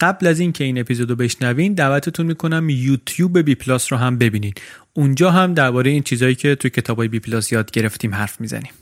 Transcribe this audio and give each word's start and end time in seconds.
قبل 0.00 0.26
از 0.26 0.40
اینکه 0.40 0.64
این 0.64 0.78
اپیزودو 0.78 1.16
بشنوین 1.16 1.74
دعوتتون 1.74 2.26
می‌کنم 2.26 2.68
یوتیوب 2.68 3.38
بی 3.38 3.54
پلاس 3.54 3.92
رو 3.92 3.98
هم 3.98 4.18
ببینین. 4.18 4.52
اونجا 4.94 5.30
هم 5.30 5.54
درباره 5.54 5.90
این 5.90 6.02
چیزایی 6.02 6.34
که 6.34 6.54
توی 6.54 6.70
کتابای 6.70 7.08
بی 7.08 7.20
پلاس 7.20 7.52
یاد 7.52 7.70
گرفتیم 7.70 8.14
حرف 8.14 8.40
می‌زنیم. 8.40 8.72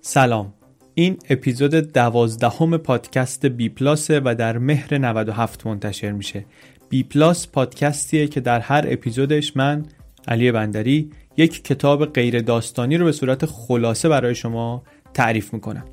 سلام. 0.00 0.54
این 0.94 1.18
اپیزود 1.30 1.74
دوازدهم 1.74 2.76
پادکست 2.76 3.46
بی 3.46 3.68
پلاسه 3.68 4.20
و 4.24 4.34
در 4.38 4.58
مهر 4.58 4.98
97 4.98 5.66
منتشر 5.66 6.12
میشه. 6.12 6.44
بی 6.88 7.02
پلاس 7.02 7.48
پادکستیه 7.48 8.26
که 8.26 8.40
در 8.40 8.60
هر 8.60 8.84
اپیزودش 8.88 9.56
من 9.56 9.86
علی 10.28 10.52
بندری 10.52 11.10
یک 11.36 11.64
کتاب 11.64 12.06
غیر 12.06 12.40
داستانی 12.40 12.96
رو 12.96 13.04
به 13.04 13.12
صورت 13.12 13.46
خلاصه 13.46 14.08
برای 14.08 14.34
شما 14.34 14.82
تعریف 15.14 15.54
می‌کنم. 15.54 15.84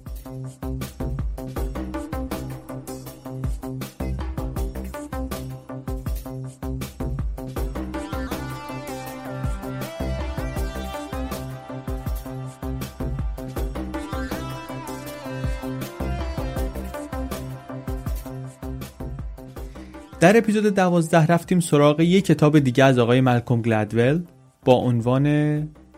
در 20.31 20.37
اپیزود 20.37 20.75
دوازده 20.75 21.25
رفتیم 21.25 21.59
سراغ 21.59 21.99
یک 21.99 22.25
کتاب 22.25 22.59
دیگه 22.59 22.83
از 22.83 22.99
آقای 22.99 23.21
مالکوم 23.21 23.61
گلدول 23.61 24.23
با 24.65 24.73
عنوان 24.73 25.25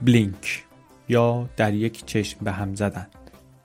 Blink 0.01 0.63
یا 1.09 1.49
در 1.57 1.73
یک 1.73 2.05
چشم 2.05 2.37
به 2.43 2.51
هم 2.51 2.75
زدن. 2.75 3.07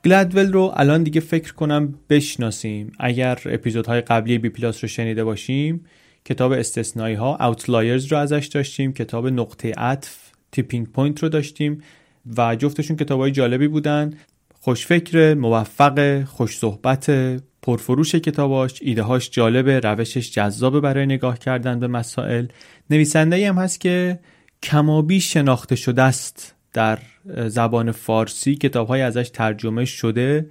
گلدول 0.04 0.52
رو 0.52 0.72
الان 0.76 1.02
دیگه 1.02 1.20
فکر 1.20 1.54
کنم 1.54 1.94
بشناسیم. 2.08 2.92
اگر 2.98 3.38
اپیزودهای 3.46 4.00
قبلی 4.00 4.38
بی 4.38 4.48
پلاس 4.48 4.84
رو 4.84 4.88
شنیده 4.88 5.24
باشیم 5.24 5.84
کتاب 6.24 6.52
استثنایی 6.52 7.14
ها 7.14 7.36
Outliers 7.36 8.12
رو 8.12 8.18
ازش 8.18 8.46
داشتیم 8.46 8.92
کتاب 8.92 9.26
نقطه 9.26 9.72
عطف 9.72 10.16
Tipping 10.52 10.86
Point 10.86 11.22
رو 11.22 11.28
داشتیم 11.28 11.82
و 12.36 12.56
جفتشون 12.56 12.96
کتاب 12.96 13.20
های 13.20 13.30
جالبی 13.30 13.68
بودن. 13.68 14.14
خوشفکر 14.68 15.34
موفق 15.34 16.24
خوش 16.24 16.58
صحبت 16.58 17.10
پرفروش 17.62 18.14
کتاباش 18.14 18.82
ایدههاش 18.82 19.30
جالبه 19.30 19.80
روشش 19.80 20.30
جذابه 20.30 20.80
برای 20.80 21.06
نگاه 21.06 21.38
کردن 21.38 21.80
به 21.80 21.86
مسائل. 21.86 22.46
نویسنده 22.90 23.48
هم 23.48 23.58
هست 23.58 23.80
که 23.80 24.18
کمابی 24.62 25.20
شناخته 25.20 25.76
شده 25.76 26.02
است 26.02 26.54
در 26.72 26.98
زبان 27.46 27.92
فارسی. 27.92 28.54
کتاب 28.54 28.88
های 28.88 29.00
ازش 29.02 29.30
ترجمه 29.30 29.84
شده. 29.84 30.50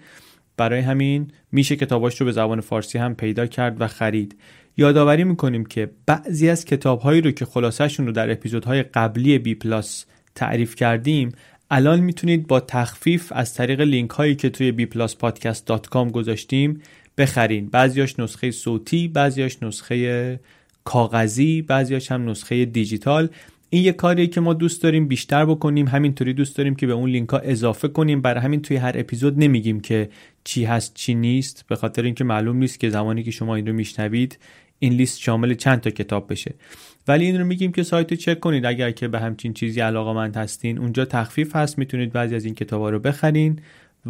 برای 0.57 0.79
همین 0.79 1.31
میشه 1.51 1.75
کتاباش 1.75 2.21
رو 2.21 2.25
به 2.25 2.31
زبان 2.31 2.61
فارسی 2.61 2.97
هم 2.97 3.15
پیدا 3.15 3.45
کرد 3.45 3.81
و 3.81 3.87
خرید. 3.87 4.35
یادآوری 4.77 5.23
می‌کنیم 5.23 5.65
که 5.65 5.91
بعضی 6.05 6.49
از 6.49 6.65
کتابهایی 6.65 7.21
رو 7.21 7.31
که 7.31 7.45
خلاصهشون 7.45 8.05
رو 8.05 8.11
در 8.11 8.31
اپیزودهای 8.31 8.83
قبلی 8.83 9.39
بی 9.39 9.55
پلاس 9.55 10.05
تعریف 10.35 10.75
کردیم 10.75 11.31
الان 11.71 11.99
می‌تونید 11.99 12.47
با 12.47 12.59
تخفیف 12.59 13.31
از 13.35 13.53
طریق 13.53 13.81
لینک 13.81 14.09
هایی 14.09 14.35
که 14.35 14.49
توی 14.49 14.87
bpluspodcast.com 14.87 16.11
گذاشتیم 16.11 16.81
بخرین. 17.17 17.69
بعضیاش 17.69 18.19
نسخه 18.19 18.51
صوتی 18.51 19.07
بعضیاش 19.07 19.63
نسخه 19.63 20.39
کاغذی 20.83 21.61
بعضیاش 21.61 22.11
هم 22.11 22.29
نسخه 22.29 22.65
دیجیتال. 22.65 23.29
این 23.69 23.83
یه 23.83 23.91
کاریه 23.91 24.27
که 24.27 24.41
ما 24.41 24.53
دوست 24.53 24.83
داریم 24.83 25.07
بیشتر 25.07 25.45
بکنیم. 25.45 25.87
همینطوری 25.87 26.33
دوست 26.33 26.57
داریم 26.57 26.75
که 26.75 26.87
به 26.87 26.93
اون 26.93 27.09
لینک 27.09 27.29
ها 27.29 27.37
اضافه 27.37 27.87
کنیم. 27.87 28.21
برای 28.21 28.43
همین 28.43 28.61
توی 28.61 28.77
هر 28.77 28.91
اپیزود 28.95 29.39
نمیگیم 29.39 29.79
که 29.79 30.09
چی 30.43 30.65
هست 30.65 30.93
چی 30.93 31.15
نیست. 31.15 31.65
به 31.67 31.75
خاطر 31.75 32.03
اینکه 32.03 32.23
معلوم 32.23 32.57
نیست 32.57 32.79
که 32.79 32.89
زمانی 32.89 33.23
که 33.23 33.31
شما 33.31 33.55
این 33.55 33.67
رو 33.67 33.73
میشنوید 33.73 34.37
این 34.79 34.93
لیست 34.93 35.19
شامل 35.19 35.53
چند 35.53 35.81
تا 35.81 35.89
کتاب 35.89 36.31
بشه. 36.31 36.55
ولی 37.07 37.25
این 37.25 37.39
رو 37.39 37.45
میگیم 37.45 37.71
که 37.71 37.83
سایت 37.83 38.11
رو 38.11 38.17
چک 38.17 38.39
کنید. 38.39 38.65
اگر 38.65 38.91
که 38.91 39.07
به 39.07 39.19
همچین 39.19 39.53
چیزی 39.53 39.79
علاقه 39.79 40.39
هستین 40.39 40.77
اونجا 40.77 41.05
تخفیف 41.05 41.55
هست 41.55 41.77
می‌تونید 41.77 42.11
بعضی 42.13 42.35
از 42.35 42.45
این 42.45 42.55
کتاب 42.55 42.83
رو 42.83 42.99
بخرین 42.99 43.59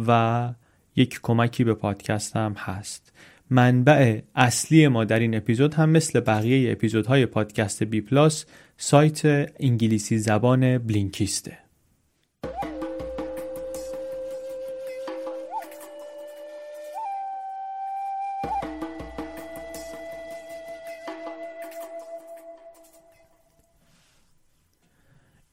و 0.06 0.50
یک 0.96 1.20
کمکی 1.22 1.64
به 1.64 1.74
پادکست 1.74 2.36
هم 2.36 2.54
هست. 2.58 3.12
منبع 3.50 4.20
اصلی 4.34 4.88
ما 4.88 5.04
در 5.04 5.18
این 5.18 5.34
اپیزود 5.34 5.74
هم 5.74 5.90
مثل 5.90 6.20
بقیه 6.20 6.72
اپیزودهای 6.72 7.26
پادکست 7.26 7.82
بی 7.82 8.00
پلاس 8.00 8.44
سایت 8.76 9.50
انگلیسی 9.60 10.18
زبان 10.18 10.78
بلینکیسته. 10.78 11.67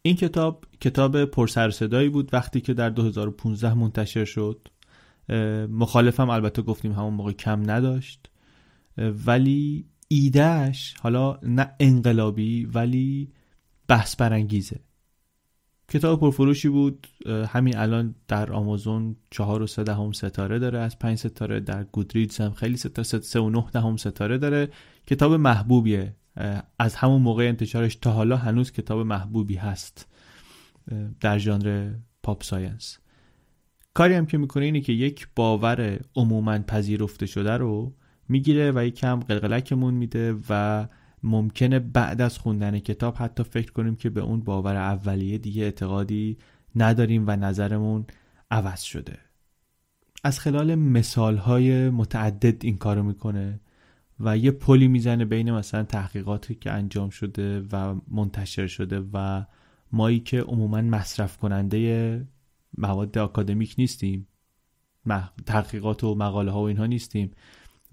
این 0.06 0.16
کتاب 0.16 0.66
کتاب 0.82 1.26
پرسر 1.26 1.70
صدایی 1.70 2.10
بود 2.10 2.34
وقتی 2.34 2.62
که 2.62 2.74
در 2.74 2.90
2015 2.90 3.74
منتشر 3.74 4.26
شد. 4.26 4.68
مخالفم 5.70 6.30
البته 6.30 6.62
گفتیم 6.62 6.92
همون 6.92 7.14
موقع 7.14 7.32
کم 7.32 7.72
نداشت. 7.72 8.30
ولی 8.98 9.86
ایدهش 10.08 10.96
حالا 11.02 11.40
نه 11.44 11.72
انقلابی 11.80 12.66
ولی 12.66 13.32
بحث 13.88 14.16
برانگیزه. 14.16 14.80
کتاب 15.90 16.20
پرفروشی 16.20 16.70
بود. 16.70 17.08
همین 17.48 17.78
الان 17.78 18.16
در 18.28 18.52
آمازون 18.52 19.16
چهار 19.32 19.62
و 19.62 19.68
سه 19.68 19.84
دهم 19.84 20.12
ستاره 20.12 20.60
داره 20.60 20.80
از 20.80 21.00
پنج 21.00 21.18
ستاره 21.18 21.60
در 21.60 21.84
گودریدز 21.84 22.42
هم 22.42 22.54
خیلی 22.54 22.78
ستاره 22.78 23.04
سه 23.04 23.40
و 23.40 23.50
نه 23.50 23.66
دهم 23.74 23.98
ستاره 23.98 24.38
داره. 24.38 24.70
کتاب 25.08 25.34
محبوبیه. 25.34 26.16
از 26.80 26.96
همون 26.96 27.22
موقع 27.22 27.48
انتشارش 27.48 27.96
تا 27.96 28.12
حالا 28.12 28.38
هنوز 28.38 28.72
کتاب 28.72 29.00
محبوبی 29.00 29.56
هست 29.56 30.08
در 31.20 31.38
ژانر 31.38 31.94
pop 32.24 32.44
science. 32.44 32.98
کاری 33.94 34.14
هم 34.14 34.26
که 34.26 34.38
می‌کنه 34.38 34.66
اینه 34.66 34.82
که 34.82 34.94
یک 34.94 35.28
باور 35.36 36.00
عموما 36.16 36.60
پذیرفته 36.60 37.26
شده 37.26 37.58
رو 37.58 37.94
می‌گیره 38.30 38.72
و 38.76 38.86
یکم 38.86 39.20
قلقلکمون 39.20 39.94
میده 39.94 40.36
و 40.50 40.88
ممکنه 41.24 41.80
بعد 41.80 42.22
از 42.22 42.38
خوندن 42.38 42.80
کتاب 42.80 43.16
حتی 43.18 43.44
فکر 43.44 43.72
کنیم 43.72 43.96
که 43.96 44.10
به 44.10 44.22
اون 44.22 44.40
باور 44.40 44.76
اولیه 44.76 45.38
دیگه 45.38 45.64
اعتقادی 45.64 46.38
نداریم 46.76 47.24
و 47.28 47.36
نظرمون 47.36 48.06
عوض 48.52 48.82
شده. 48.82 49.18
از 50.24 50.40
خلال 50.40 50.76
مثال 50.76 51.38
های 51.38 51.90
متعدد 51.90 52.66
این 52.66 52.78
کارو 52.78 53.04
می‌کنه. 53.04 53.60
و 54.20 54.38
یه 54.38 54.52
پلی 54.52 54.88
می‌زنه 54.88 55.26
بین 55.26 55.52
مثلا 55.52 55.84
تحقیقاتی 55.84 56.56
که 56.56 56.72
انجام 56.72 57.10
شده 57.10 57.62
و 57.72 57.96
منتشر 58.08 58.68
شده 58.68 59.04
و 59.14 59.46
مایی 59.92 60.20
که 60.20 60.42
عموما 60.42 60.82
مصرف 60.82 61.38
کننده 61.38 62.28
مواد 62.78 63.18
آکادمیک 63.18 63.76
نیستیم. 63.78 64.28
تحقیقات 65.46 66.04
و 66.04 66.16
مقاله 66.16 66.52
ها 66.52 66.62
و 66.62 66.64
اینها 66.64 66.86
نیستیم. 66.86 67.32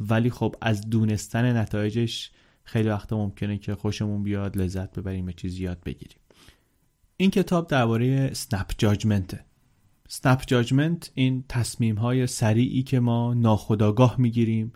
ولی 0.00 0.30
خب 0.30 0.54
از 0.60 0.90
دونستن 0.90 1.56
نتایجش 1.56 2.30
خیلی 2.64 2.88
وقتا 2.88 3.16
ممکنه 3.16 3.58
که 3.58 3.74
خوشمون 3.74 4.22
بیاد 4.22 4.56
لذت 4.56 4.98
ببریم 4.98 5.26
و 5.26 5.32
چیزی 5.32 5.62
یاد 5.62 5.82
بگیریم. 5.84 6.18
این 7.16 7.30
کتاب 7.30 7.66
درباره 7.66 8.34
سنپ 8.34 8.72
جاجمنته 8.78 9.44
سنپ 10.08 10.42
جاجمنت 10.46 11.10
این 11.14 11.44
تصمیم 11.48 11.96
های 11.96 12.26
سریعی 12.26 12.82
که 12.82 13.00
ما 13.00 13.34
ناخداگاه 13.34 14.14
می‌گیریم 14.18 14.72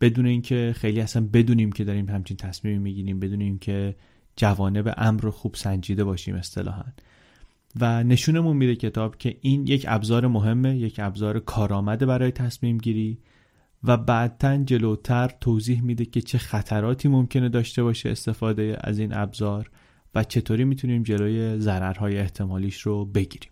بدون 0.00 0.26
اینکه 0.26 0.74
خیلی 0.76 1.00
اصلا 1.00 1.28
بدونیم 1.32 1.72
که 1.72 1.84
داریم 1.84 2.08
همچین 2.08 2.36
تصمیمی 2.36 2.78
می‌گیریم 2.78 3.20
بدونیم 3.20 3.58
که 3.58 3.96
جوانب 4.36 4.94
امر 4.96 5.20
رو 5.20 5.30
خوب 5.30 5.54
سنجیده 5.54 6.04
باشیم 6.04 6.34
اصطلاحا. 6.34 6.84
و 7.80 8.04
نشونمون 8.04 8.56
میده 8.56 8.76
کتاب 8.76 9.18
که 9.18 9.36
این 9.40 9.66
یک 9.66 9.84
ابزار 9.88 10.26
مهمه 10.26 10.76
یک 10.76 11.00
ابزار 11.02 11.40
کارآمده 11.40 12.06
برای 12.06 12.30
تصمیم 12.30 12.78
گیری 12.78 13.18
و 13.84 13.96
بعدتن 13.96 14.64
جلوتر 14.64 15.30
توضیح 15.40 15.82
میده 15.82 16.04
که 16.04 16.20
چه 16.20 16.38
خطراتی 16.38 17.08
ممکنه 17.08 17.48
داشته 17.48 17.82
باشه 17.82 18.08
استفاده 18.08 18.76
از 18.80 18.98
این 18.98 19.14
ابزار 19.14 19.70
و 20.14 20.24
چطوری 20.24 20.64
می‌تونیم 20.64 21.02
جلوی 21.02 21.58
ضررهای 21.58 22.18
احتمالیش 22.18 22.80
رو 22.80 23.04
بگیریم. 23.04 23.50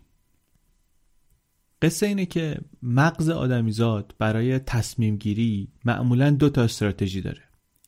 قصه 1.81 2.05
اینه 2.05 2.25
که 2.25 2.57
مغز 2.83 3.29
آدمیزاد 3.29 4.15
برای 4.17 4.59
تصمیم 4.59 5.15
گیری 5.15 5.67
معمولا 5.85 6.29
دو 6.29 6.49
تا 6.49 6.63
استراتژی 6.63 7.21
داره. 7.21 7.41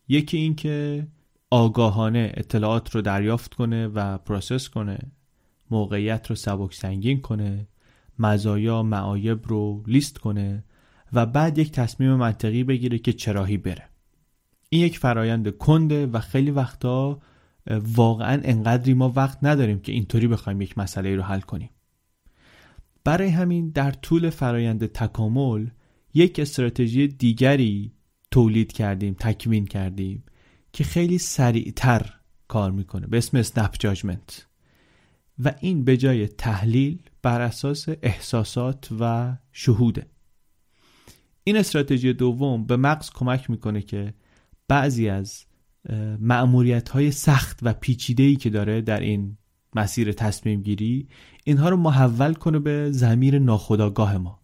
یکی 0.08 0.38
این 0.38 0.56
که 0.56 1.08
آگاهانه 1.50 2.32
اطلاعات 2.38 2.96
رو 2.96 3.02
دریافت 3.02 3.54
کنه 3.54 3.88
و 3.88 4.18
پروسس 4.18 4.70
کنه 4.70 5.00
موقعیت 5.72 6.28
رو 6.28 6.36
سبک 6.36 6.74
سنگین 6.74 7.22
کنه 7.22 7.68
مزایا 8.20 8.84
معایب 8.84 9.48
رو 9.48 9.84
لیست 9.88 10.18
کنه 10.18 10.64
و 11.14 11.26
بعد 11.26 11.58
یک 11.58 11.72
تصمیم 11.72 12.16
منطقی 12.16 12.64
بگیره 12.64 13.00
که 13.00 13.14
چراهی 13.14 13.58
بره. 13.58 13.90
این 14.70 14.86
یک 14.86 15.00
فرایند 15.00 15.58
کنده 15.58 16.06
و 16.06 16.20
خیلی 16.20 16.52
وقتا 16.52 17.20
واقعا 17.72 18.42
انقدری 18.44 18.94
ما 18.94 19.14
وقت 19.16 19.38
نداریم 19.42 19.80
که 19.80 19.92
اینطوری 19.92 20.28
بخوایم 20.28 20.62
یک 20.62 20.78
مسئله 20.78 21.16
رو 21.16 21.22
حل 21.22 21.40
کنیم. 21.42 21.70
برای 23.04 23.30
همین 23.30 23.70
در 23.70 23.92
طول 23.92 24.30
فرایند 24.30 24.86
تکامل 24.86 25.68
یک 26.14 26.40
استراتژی 26.40 27.08
دیگری 27.08 27.94
تولید 28.32 28.72
کردیم 28.72 29.16
تکوین 29.20 29.66
کردیم 29.66 30.24
که 30.74 30.84
خیلی 30.84 31.18
سریعتر 31.18 32.14
کار 32.48 32.72
می‌کنه 32.72 33.08
به 33.08 33.18
اسم 33.18 33.38
اسنپ 33.38 33.76
جاجمنت 33.80 34.48
و 35.40 35.54
این 35.60 35.84
به 35.84 35.98
جای 35.98 36.28
تحلیل 36.28 37.00
بر 37.22 37.42
اساس 37.42 37.86
احساسات 38.02 38.90
و 39.00 39.38
شهوده. 39.52 40.06
این 41.44 41.58
استراتژی 41.58 42.14
دوم 42.14 42.66
به 42.66 42.78
مغز 42.78 43.10
کمک 43.10 43.50
می‌کنه 43.50 43.82
که 43.82 44.14
بعضی 44.68 45.10
از 45.10 45.46
معمولیت 46.20 46.90
های 46.90 47.12
سخت 47.12 47.60
و 47.62 47.74
پیچیده 47.74 48.24
ای 48.24 48.36
که 48.36 48.50
داره 48.50 48.82
در 48.82 49.00
این 49.00 49.38
مسیر 49.76 50.12
تصمیم 50.12 50.62
گیری 50.62 51.08
اینها 51.44 51.70
رو 51.70 51.78
محول 51.78 52.34
کنه 52.34 52.60
به 52.60 52.92
زمیر 52.92 53.40
ناخودآگاه 53.40 54.18
ما. 54.18 54.40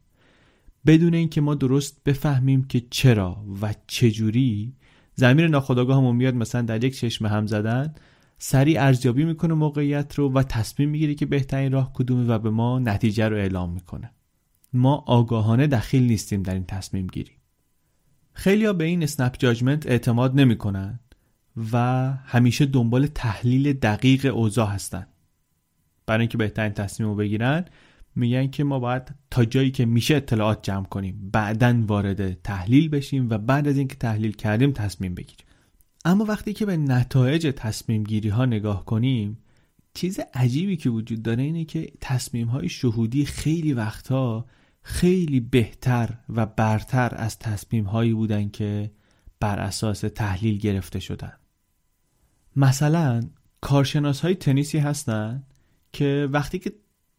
بدون 0.85 1.13
اینکه 1.13 1.41
ما 1.41 1.56
درست 1.56 2.03
بفهمیم 2.03 2.63
که 2.63 2.81
چرا 2.89 3.45
و 3.62 3.74
چجوری 3.88 4.74
زمیر 5.15 5.47
ناخودآگاهمون 5.47 6.15
میاد 6.15 6.35
مثلا 6.35 6.62
در 6.62 6.83
یک 6.83 6.97
چشم 6.97 7.25
هم 7.25 7.47
زدن 7.47 7.94
سریع 8.38 8.83
ارزیابی 8.83 9.25
می‌کنه 9.25 9.53
موقعیت 9.53 10.15
رو 10.15 10.33
و 10.33 10.44
تصمیم 10.44 10.89
می‌گیره 10.89 11.15
که 11.15 11.25
بهترین 11.25 11.71
راه 11.71 11.94
کدومه 11.94 12.25
و 12.27 12.39
به 12.39 12.50
ما 12.50 12.79
نتیجه 12.79 13.27
رو 13.27 13.35
اعلام 13.35 13.74
می‌کنه. 13.74 14.12
ما 14.74 14.95
آگاهانه 14.95 15.68
دخیل 15.68 16.03
نیستیم 16.03 16.44
در 16.44 16.53
این 16.53 16.65
تصمیم 16.65 17.07
گیری. 17.07 17.31
خیلی 18.33 18.65
ها 18.65 18.74
به 18.74 18.83
این 18.83 19.03
اسنپ 19.03 19.35
جاجمنت 19.39 19.88
اعتماد 19.88 20.39
نمی‌کنن 20.39 21.00
و 21.74 21.77
همیشه 22.25 22.65
دنبال 22.65 23.07
تحلیل 23.07 23.74
دقیق 23.74 24.35
اوضاع 24.35 24.68
هستن. 24.68 25.07
برای 26.07 26.21
اینکه 26.21 26.38
بهترین 26.38 26.74
تصمیم 26.74 27.09
رو 27.09 27.15
بگیرن 27.15 27.65
میگن 28.15 28.48
که 28.48 28.63
ما 28.63 28.80
باید 28.80 29.15
تا 29.31 29.45
جایی 29.45 29.71
که 29.71 29.86
میشه 29.86 30.15
اطلاعات 30.15 30.63
جمع 30.63 30.86
کنیم. 30.86 31.30
بعدا 31.33 31.83
وارد 31.88 32.42
تحلیل 32.42 32.89
بشیم 32.89 33.30
و 33.30 33.38
بعد 33.38 33.68
از 33.68 33.77
اینکه 33.77 33.95
تحلیل 33.95 34.31
کردیم 34.31 34.71
تصمیم 34.71 35.15
بگیریم. 35.15 35.45
اما 36.06 36.25
وقتی 36.25 36.54
که 36.54 36.65
به 36.65 36.77
نتایج 36.77 37.54
تصمیم 37.56 38.04
گیری 38.04 38.30
ها 38.30 38.45
نگاه 38.45 38.86
کنیم 38.86 39.38
چیز 39.94 40.19
عجیبی 40.33 40.77
که 40.77 40.89
وجود 40.89 41.24
داره 41.24 41.44
اینه 41.44 41.65
که 41.65 41.92
تصمیم 42.01 42.48
های 42.48 42.69
شهودی 42.69 43.25
خیلی 43.25 43.74
وقتها 43.74 44.45
خیلی 44.81 45.39
بهتر 45.39 46.10
و 46.30 46.45
برتر 46.45 47.13
از 47.15 47.39
تصمیم 47.39 47.83
هایی 47.83 48.13
بودن 48.13 48.50
که 48.50 48.92
بر 49.39 49.60
اساس 49.60 50.00
تحلیل 50.00 50.57
گرفته 50.57 51.00
شدن. 51.00 51.33
مثلا 52.56 53.21
کارشناس 53.62 54.21
های 54.21 54.36
تنیسی 54.36 54.77
هستن؟ 54.77 55.44
که 55.92 56.30
وقتی 56.31 56.60
که 56.60 56.74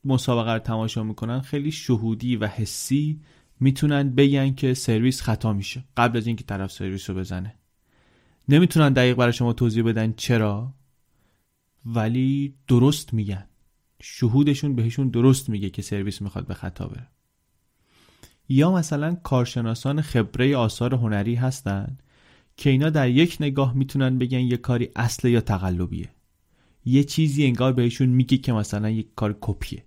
مسابقه 0.04 0.52
رو 0.52 0.58
تماشا 0.58 1.02
می‌کنن 1.02 1.40
خیلی 1.40 1.72
شهودی 1.72 2.36
و 2.36 2.46
حسی 2.46 3.20
می‌تونن 3.60 4.10
بگن 4.10 4.54
که 4.54 4.74
سرویس 4.74 5.22
خطا 5.22 5.52
میشه 5.52 5.84
قبل 5.96 6.18
از 6.18 6.26
اینکه 6.26 6.44
طرف 6.44 6.72
سرویس 6.72 7.10
رو 7.10 7.16
بزنه. 7.16 7.54
نمی‌تونن 8.48 8.92
دقیق 8.92 9.16
برای 9.16 9.32
شما 9.32 9.52
توضیح 9.52 9.84
بدن 9.84 10.14
چرا 10.16 10.74
ولی 11.86 12.54
درست 12.68 13.14
میگن. 13.14 13.44
شهودشون 14.02 14.76
بهشون 14.76 15.08
درست 15.08 15.48
میگه 15.48 15.70
که 15.70 15.82
سرویس 15.82 16.22
می‌خواد 16.22 16.46
به 16.46 16.54
خطا 16.54 16.86
بره. 16.86 17.08
یا 18.48 18.72
مثلا 18.72 19.14
کارشناسان 19.14 20.00
خبره 20.00 20.56
آثار 20.56 20.94
هنری 20.94 21.34
هستن 21.34 21.98
که 22.56 22.70
اینا 22.70 22.90
در 22.90 23.08
یک 23.08 23.36
نگاه 23.40 23.74
می‌تونن 23.74 24.18
بگن 24.18 24.40
یه 24.40 24.56
کاری 24.56 24.88
اصل 24.96 25.28
یا 25.28 25.40
تقلبیه. 25.40 26.10
یه 26.84 27.04
چیزی 27.04 27.44
انگار 27.44 27.72
بهشون 27.72 28.08
میگه 28.08 28.36
که 28.36 28.52
مثلا 28.52 28.90
یک 28.90 29.08
کار 29.16 29.38
کپیه. 29.40 29.84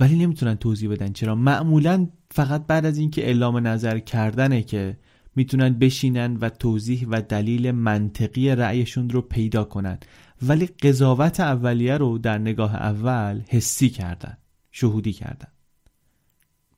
ولی 0.00 0.16
نمی‌تونن 0.16 0.54
توضیح 0.54 0.90
بدن. 0.90 1.12
چرا؟ 1.12 1.34
معمولا 1.34 2.08
فقط 2.30 2.66
بعد 2.66 2.86
از 2.86 2.98
اینکه 2.98 3.24
اعلام 3.26 3.66
نظر 3.66 3.98
کردنه 3.98 4.62
که 4.62 4.98
می‌تونن 5.36 5.78
بشینن 5.78 6.36
و 6.36 6.48
توضیح 6.48 7.06
و 7.08 7.22
دلیل 7.22 7.70
منطقی 7.70 8.48
رأیشون 8.48 9.10
رو 9.10 9.22
پیدا 9.22 9.64
کنن. 9.64 9.98
ولی 10.42 10.66
قضاوت 10.66 11.40
اولیه 11.40 11.96
رو 11.96 12.18
در 12.18 12.38
نگاه 12.38 12.74
اول 12.74 13.42
حسی 13.48 13.88
کردن 13.88 14.36
شهودی 14.70 15.12
کردن. 15.12 15.48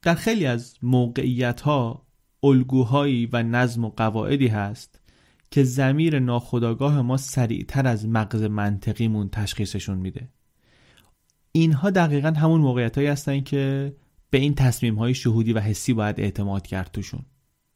در 0.03 0.15
خیلی 0.15 0.47
از 0.47 0.77
موقعیت 0.83 1.61
ها 1.61 2.07
الگوهایی 2.43 3.29
و 3.33 3.43
نظم 3.43 3.85
و 3.85 3.89
قواعدی 3.89 4.47
هست 4.47 4.98
که 5.51 5.65
زمیر 5.65 6.19
ناخداگاه 6.19 7.03
ما 7.03 7.17
سریعتر 7.17 7.87
از 7.87 8.09
مغز 8.09 8.43
منطقیمون 8.43 9.29
تشخیصشون 9.29 9.99
میده. 9.99 10.29
اینها 11.53 11.91
دقیقا 11.91 12.29
همون 12.29 12.61
موقعیت 12.61 12.97
هایی 12.97 13.09
هستن 13.09 13.41
که 13.41 13.95
به 14.31 14.39
این 14.39 14.55
تصمیم 14.55 14.95
های 14.95 15.15
شهودی 15.15 15.53
و 15.53 15.61
حسی 15.61 15.93
باید 15.93 16.21
اعتماد 16.21 16.67
کرد 16.67 16.91
توشون. 16.93 17.23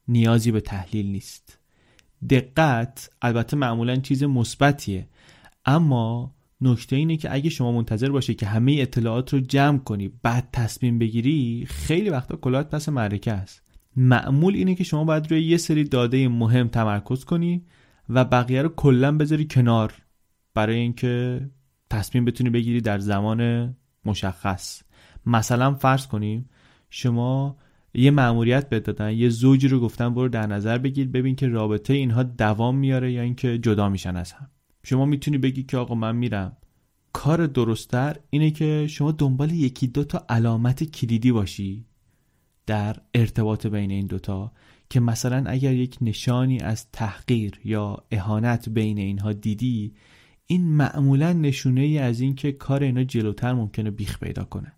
نیازی 0.09 0.53
به 0.53 0.61
تحلیل 0.61 1.07
نیست. 1.07 1.59
دقت 2.31 3.11
البته 3.23 3.57
معمولا 3.57 3.97
چیز 3.97 4.23
مثبتیه. 4.23 5.09
اما 5.65 6.35
نکته 6.61 6.97
اینه 6.97 7.17
که 7.17 7.35
اگه 7.35 7.51
شما 7.51 7.73
منتظر 7.73 8.09
باشه 8.09 8.35
که 8.35 8.47
همه 8.47 8.77
اطلاعات 8.79 9.33
رو 9.33 9.41
جمع 9.41 9.79
کنی 9.79 10.09
بعد 10.23 10.49
تصمیم 10.53 10.99
بگیری 10.99 11.67
خیلی 11.69 12.11
وقتا 12.11 12.37
کلات 12.37 12.71
پس 12.71 12.89
معرکه 12.89 13.33
است. 13.33 13.62
معمول 13.97 14.55
اینه 14.55 14.75
که 14.75 14.85
شما 14.85 15.05
باید 15.05 15.31
روی 15.31 15.43
یه 15.43 15.57
سری 15.57 15.85
داده 15.85 16.29
مهم 16.29 16.69
تمرکز 16.69 17.25
کنی 17.25 17.65
و 18.09 18.25
بقیه 18.25 18.63
رو 18.63 18.69
کلا 18.69 19.17
بذاری 19.17 19.47
کنار 19.47 19.93
برای 20.55 20.77
اینکه 20.77 21.41
تصمیم 21.91 22.25
بتونی 22.25 22.51
بگیری 22.51 22.81
در 22.81 22.99
زمان 22.99 23.75
مشخص. 24.05 24.83
مثلا 25.27 25.75
فرض 25.75 26.07
کنیم 26.07 26.49
شما 26.91 27.57
یه 27.95 28.11
مأموریت 28.11 28.69
بهت 28.69 28.83
دادن 28.83 29.13
یه 29.13 29.29
زوجی 29.29 29.69
رو 29.69 29.81
گفتن 29.81 30.15
برو 30.15 30.29
در 30.29 30.47
نظر 30.47 30.79
بگیر 30.79 31.09
ببین 31.09 31.37
که 31.37 31.49
رابطه 31.49 31.95
اینها 31.95 32.23
دوام 32.23 32.77
میاره 32.77 33.13
یا 33.13 33.23
اینکه 33.23 33.59
جدا 33.59 33.89
میشن 33.89 34.17
از 34.17 34.33
هم. 34.33 34.51
شما 34.85 35.05
می‌تونی 35.05 35.39
بگی 35.39 35.63
که 35.63 35.77
آقا 35.77 35.95
من 35.95 36.17
میرم. 36.17 36.57
کار 37.13 37.47
درستتر 37.47 38.17
اینه 38.31 38.51
که 38.51 38.87
شما 38.91 39.13
دنبال 39.13 39.51
یکی 39.51 39.87
دو 39.87 40.05
تا 40.05 40.27
علامت 40.29 40.85
کلیدی 40.85 41.33
باشی. 41.33 41.87
در 42.67 42.97
ارتباط 43.15 43.67
بین 43.67 43.91
این 43.91 44.07
دوتا 44.07 44.53
که 44.91 45.01
مثلا 45.01 45.45
اگر 45.47 45.73
یک 45.73 45.97
نشانی 46.01 46.61
از 46.61 46.91
تحقیر 46.91 47.61
یا 47.65 48.05
اهانت 48.11 48.69
بین 48.69 48.99
اینها 48.99 49.33
دیدی 49.33 49.95
این 50.47 50.65
معمولا 50.65 51.33
نشونه 51.33 51.81
ای 51.81 51.99
از 51.99 52.21
اینکه 52.21 52.53
کار 52.53 52.83
اینا 52.83 53.05
جلوتر 53.05 53.53
ممکنه 53.53 53.91
بیخ 53.91 54.19
پیدا 54.19 54.45
کنه. 54.45 54.73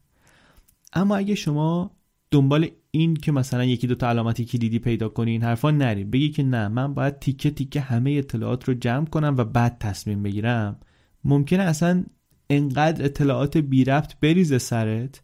اما 0.93 1.17
اگه 1.17 1.35
شما 1.35 1.91
دنبال 2.31 2.69
این 2.91 3.15
که 3.15 3.33
مثلا 3.33 3.65
یکی 3.65 3.87
دو 3.87 3.95
تا 3.95 4.09
علامتی 4.09 4.45
کلیدی 4.45 4.79
پیدا 4.79 5.09
کنی 5.09 5.31
این 5.31 5.43
حرفا 5.43 5.71
نری. 5.71 6.05
بگی 6.05 6.31
که 6.31 6.43
نه 6.43 6.69
من 6.69 6.95
باید 6.95 7.19
تیکه 7.19 7.51
تیکه 7.51 7.81
همه 7.81 8.11
اطلاعات 8.11 8.69
رو 8.69 8.75
جمع 8.75 9.07
کنم 9.07 9.35
و 9.39 9.45
بعد 9.45 9.79
تصمیم 9.79 10.23
بگیرم. 10.23 10.81
ممکنه 11.25 11.63
اصلا 11.63 12.05
انقدر 12.51 13.05
اطلاعات 13.05 13.57
بی 13.57 13.85
ربط 13.85 14.15
بریزه 14.21 14.59
سرت 14.59 15.23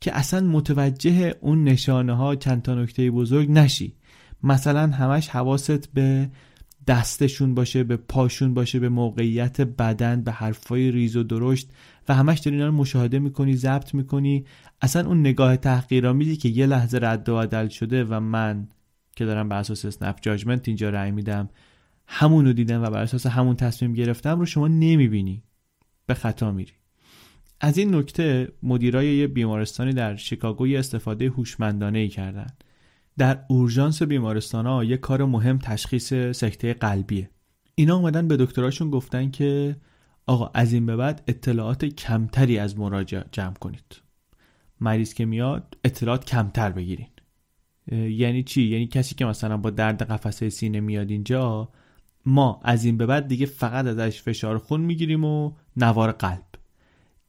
که 0.00 0.16
اصلا 0.16 0.40
متوجه 0.40 1.34
اون 1.40 1.64
نشانه 1.64 2.12
ها 2.12 2.36
چند 2.36 2.62
تا 2.62 2.74
نکته 2.74 3.10
بزرگ 3.10 3.50
نشی. 3.50 3.94
مثلا 4.42 4.86
همش 4.86 5.28
حواست 5.28 5.92
به 5.92 6.30
دستشون 6.86 7.54
باشه 7.54 7.84
به 7.84 7.96
پاشون 7.96 8.54
باشه 8.54 8.78
به 8.78 8.88
موقعیت 8.88 9.60
بدن 9.60 10.22
به 10.22 10.32
حرفای 10.32 10.90
ریز 10.90 11.16
و 11.16 11.22
درشت 11.22 11.70
و 12.08 12.14
همش 12.14 12.38
داری 12.38 12.56
اینا 12.56 12.68
رو 12.68 12.74
مشاهده 12.74 13.18
می‌کنی 13.18 13.56
ضبط 13.56 13.94
می‌کنی. 13.94 14.44
اصلا 14.82 15.06
اون 15.06 15.20
نگاه 15.20 15.56
تحقیرآمیزی 15.56 16.36
که 16.36 16.48
یه 16.48 16.66
لحظه 16.66 16.98
رد 17.02 17.28
و 17.28 17.36
بدل 17.36 17.68
شده 17.68 18.04
و 18.04 18.20
من 18.20 18.68
که 19.16 19.24
دارم 19.24 19.48
بر 19.48 19.58
اساس 19.58 19.84
اسنپ 19.84 20.18
جاجمنت 20.22 20.68
اینجا 20.68 20.90
رأی 20.90 21.10
میدم 21.10 21.48
همون 22.06 22.44
رو 22.46 22.52
دیدم 22.52 22.82
و 22.82 22.90
بر 22.90 23.02
اساس 23.02 23.26
همون 23.26 23.56
تصمیم 23.56 23.92
گرفتم 23.92 24.38
رو 24.38 24.46
شما 24.46 24.68
نمی‌بینی. 24.68 25.42
به 26.06 26.14
خطا 26.14 26.50
میری. 26.50 26.72
از 27.60 27.78
این 27.78 27.94
نکته 27.94 28.52
مدیرای 28.62 29.16
یه 29.16 29.26
بیمارستانی 29.26 29.92
در 29.92 30.16
شیکاگو 30.16 30.66
استفاده 30.66 31.28
هوشمندانه 31.28 31.98
ای 31.98 32.08
کردن. 32.08 32.46
در 33.18 33.44
اورژانس 33.48 34.02
بیمارستان 34.02 34.66
ها 34.66 34.84
یه 34.84 34.96
کار 34.96 35.24
مهم 35.24 35.58
تشخیص 35.58 36.14
سکته 36.14 36.74
قلبیه. 36.74 37.30
اینا 37.74 37.96
اومدن 37.96 38.28
به 38.28 38.36
دکتراشون 38.36 38.90
گفتن 38.90 39.30
که 39.30 39.76
آقا 40.26 40.50
از 40.54 40.72
این 40.72 40.86
به 40.86 40.96
بعد 40.96 41.22
اطلاعات 41.28 41.84
کمتری 41.84 42.58
از 42.58 42.78
مراجع 42.78 43.22
جمع 43.32 43.54
کنید. 43.54 44.02
مریض 44.80 45.14
که 45.14 45.24
میاد 45.24 45.76
اطلاعات 45.84 46.24
کمتر 46.24 46.70
بگیرین. 46.70 47.08
یعنی 47.92 48.42
چی؟ 48.42 48.62
یعنی 48.62 48.86
کسی 48.86 49.14
که 49.14 49.24
مثلا 49.24 49.56
با 49.56 49.70
درد 49.70 50.02
قفسه 50.02 50.50
سینه 50.50 50.80
میاد 50.80 51.10
اینجا 51.10 51.68
ما 52.26 52.60
از 52.64 52.84
این 52.84 52.96
به 52.96 53.06
بعد 53.06 53.28
دیگه 53.28 53.46
فقط 53.46 53.86
ازش 53.86 54.22
فشار 54.22 54.58
خون 54.58 54.80
می‌گیریم 54.80 55.24
و 55.24 55.52
نوار 55.76 56.12
قلب. 56.12 56.49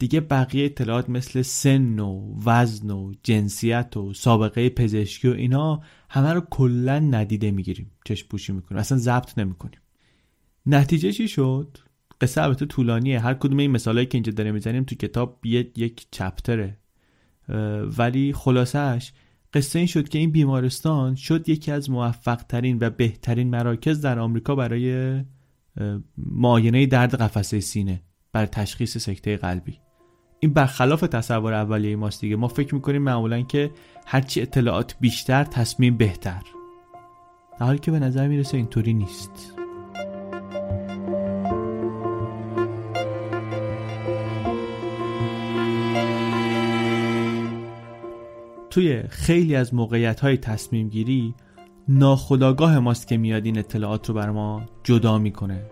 دیگه 0.02 0.22
بقیه 0.22 0.66
اطلاعات 0.66 1.10
مثل 1.10 1.42
سن 1.42 2.00
و 2.00 2.36
وزن 2.46 2.90
و 2.90 3.14
جنسیت 3.24 3.98
و 3.98 4.14
سابقه 4.14 4.70
پزشکی 4.70 5.28
و 5.28 5.32
اینا 5.32 5.82
همه 6.10 6.34
رو 6.34 6.42
کلا 6.50 7.00
ندیده 7.00 7.52
می‌گیریم. 7.52 7.92
چشم 8.06 8.28
پوشی 8.28 8.54
می‌کنیم. 8.54 8.80
اصلا 8.80 8.98
ضبط 8.98 9.38
نمی‌کنیم. 9.38 9.80
نتیجه 10.66 11.12
چی 11.12 11.28
شد؟ 11.28 11.78
قصه 12.22 12.42
البته 12.42 12.66
طولانیه. 12.66 13.20
هر 13.20 13.34
کدوم 13.34 13.58
این 13.58 13.72
مثالایی 13.72 14.06
که 14.08 14.16
اینجا 14.16 14.32
داره 14.32 14.52
می‌زنیم 14.52 14.84
تو 14.84 14.96
کتاب 14.96 15.46
یک 15.46 16.08
چپتره. 16.12 16.78
ولی 17.98 18.34
خلاصش 18.34 19.12
قصه 19.54 19.80
این 19.80 19.88
شد 19.88 20.10
که 20.10 20.20
این 20.20 20.32
بیمارستان 20.32 21.16
شد 21.16 21.50
یکی 21.50 21.72
از 21.72 21.90
موفق 21.90 22.44
ترین 22.44 22.78
و 22.82 22.90
بهترین 22.90 23.50
مراکز 23.50 24.02
در 24.02 24.20
آمریکا 24.20 24.56
برای 24.56 25.22
معاینه 26.18 26.86
درد 26.86 27.16
قفسه 27.16 27.60
سینه 27.60 28.02
برای 28.34 28.48
تشخیص 28.48 28.98
سکته 28.98 29.38
قلبی. 29.38 29.78
این 30.44 30.54
برخلاف 30.54 31.02
تصور 31.02 31.54
اولیه 31.54 31.96
ماست 31.96 32.22
دیگه. 32.22 32.36
ما 32.36 32.48
فکر 32.48 32.76
می‌کنیم 32.76 33.02
معمولا 33.02 33.42
که 33.42 33.72
هرچی 34.06 34.42
اطلاعات 34.42 34.96
بیشتر 35.00 35.44
تصمیم 35.44 35.98
بهتر. 35.98 36.42
در 37.60 37.66
حالی 37.66 37.80
که 37.80 37.92
به 37.92 38.00
نظر 38.00 38.28
می‌رسه 38.28 38.58
اینطوری 38.58 38.94
نیست. 38.94 39.54
توی 48.70 49.04
خیلی 49.10 49.56
از 49.56 49.74
موقعیت 49.74 50.20
های 50.20 50.38
تصمیم 50.38 50.90
گیری 50.90 51.36
ناخداگاه 51.88 52.80
ماست 52.80 53.08
که 53.08 53.18
میاد 53.18 53.46
این 53.46 53.58
اطلاعات 53.58 54.10
رو 54.10 54.16
بر 54.16 54.30
ما 54.30 54.62
جدا 54.84 55.18
می‌کنه. 55.18 55.66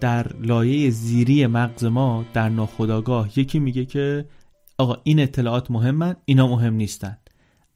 در 0.00 0.36
لایه 0.36 0.90
زیری 0.90 1.46
مغز 1.46 1.84
ما 1.84 2.24
در 2.32 2.48
ناخداگاه 2.48 3.38
یکی 3.38 3.58
میگه 3.58 3.84
که 3.84 4.24
آقا 4.78 4.96
این 5.04 5.20
اطلاعات 5.20 5.70
مهمن 5.70 6.16
اینا 6.24 6.46
مهم 6.46 6.74
نیستن. 6.74 7.16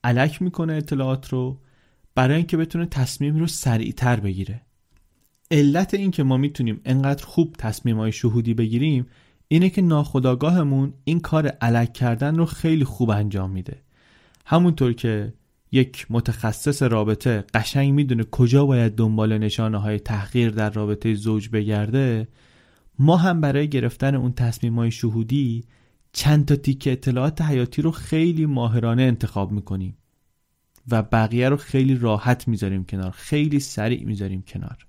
علک 0.04 0.42
می‌کنه 0.42 0.72
اطلاعات 0.72 1.28
رو 1.28 1.60
برای 2.14 2.36
اینکه 2.36 2.56
بتونه 2.56 2.86
تصمیم 2.86 3.36
رو 3.36 3.46
سریعتر 3.46 4.20
بگیره. 4.20 4.62
علت 5.50 5.94
این 5.94 6.10
که 6.10 6.22
ما 6.22 6.36
می‌تونیم 6.36 6.80
انقدر 6.84 7.24
خوب 7.24 7.54
تصمیم 7.58 7.98
های 7.98 8.12
شهودی 8.12 8.54
بگیریم 8.54 9.06
اینه 9.48 9.70
که 9.70 9.82
ناخداگاهمون 9.82 10.94
این 11.04 11.20
کار 11.20 11.46
علک 11.46 11.92
کردن 11.92 12.36
رو 12.36 12.46
خیلی 12.46 12.84
خوب 12.84 13.10
انجام 13.10 13.50
میده. 13.50 13.82
همونطور 14.46 14.92
که 14.92 15.32
یک 15.72 16.06
متخصص 16.10 16.82
رابطه 16.82 17.44
قشنگ 17.54 17.92
می‌دونه 17.92 18.24
کجا 18.24 18.66
باید 18.66 18.94
دنبال 18.94 19.38
نشانه 19.38 19.78
های 19.78 19.98
تحقیر 19.98 20.50
در 20.50 20.70
رابطه 20.70 21.14
زوج 21.14 21.48
بگرده. 21.48 22.28
ما 22.98 23.16
هم 23.16 23.40
برای 23.40 23.68
گرفتن 23.68 24.14
اون 24.14 24.32
تصمیم 24.32 24.74
های 24.74 24.90
شهودی 24.90 25.64
چند 26.12 26.44
تا 26.44 26.56
تیک 26.56 26.88
اطلاعات 26.92 27.42
حیاتی 27.42 27.82
رو 27.82 27.90
خیلی 27.90 28.46
ماهرانه 28.46 29.02
انتخاب 29.02 29.52
می‌کنیم 29.52 29.96
و 30.90 31.02
بقیه 31.02 31.48
رو 31.48 31.56
خیلی 31.56 31.94
راحت 31.94 32.48
می‌ذاریم 32.48 32.84
کنار 32.84 33.10
خیلی 33.10 33.60
سریع 33.60 34.04
می‌ذاریم 34.04 34.42
کنار. 34.42 34.86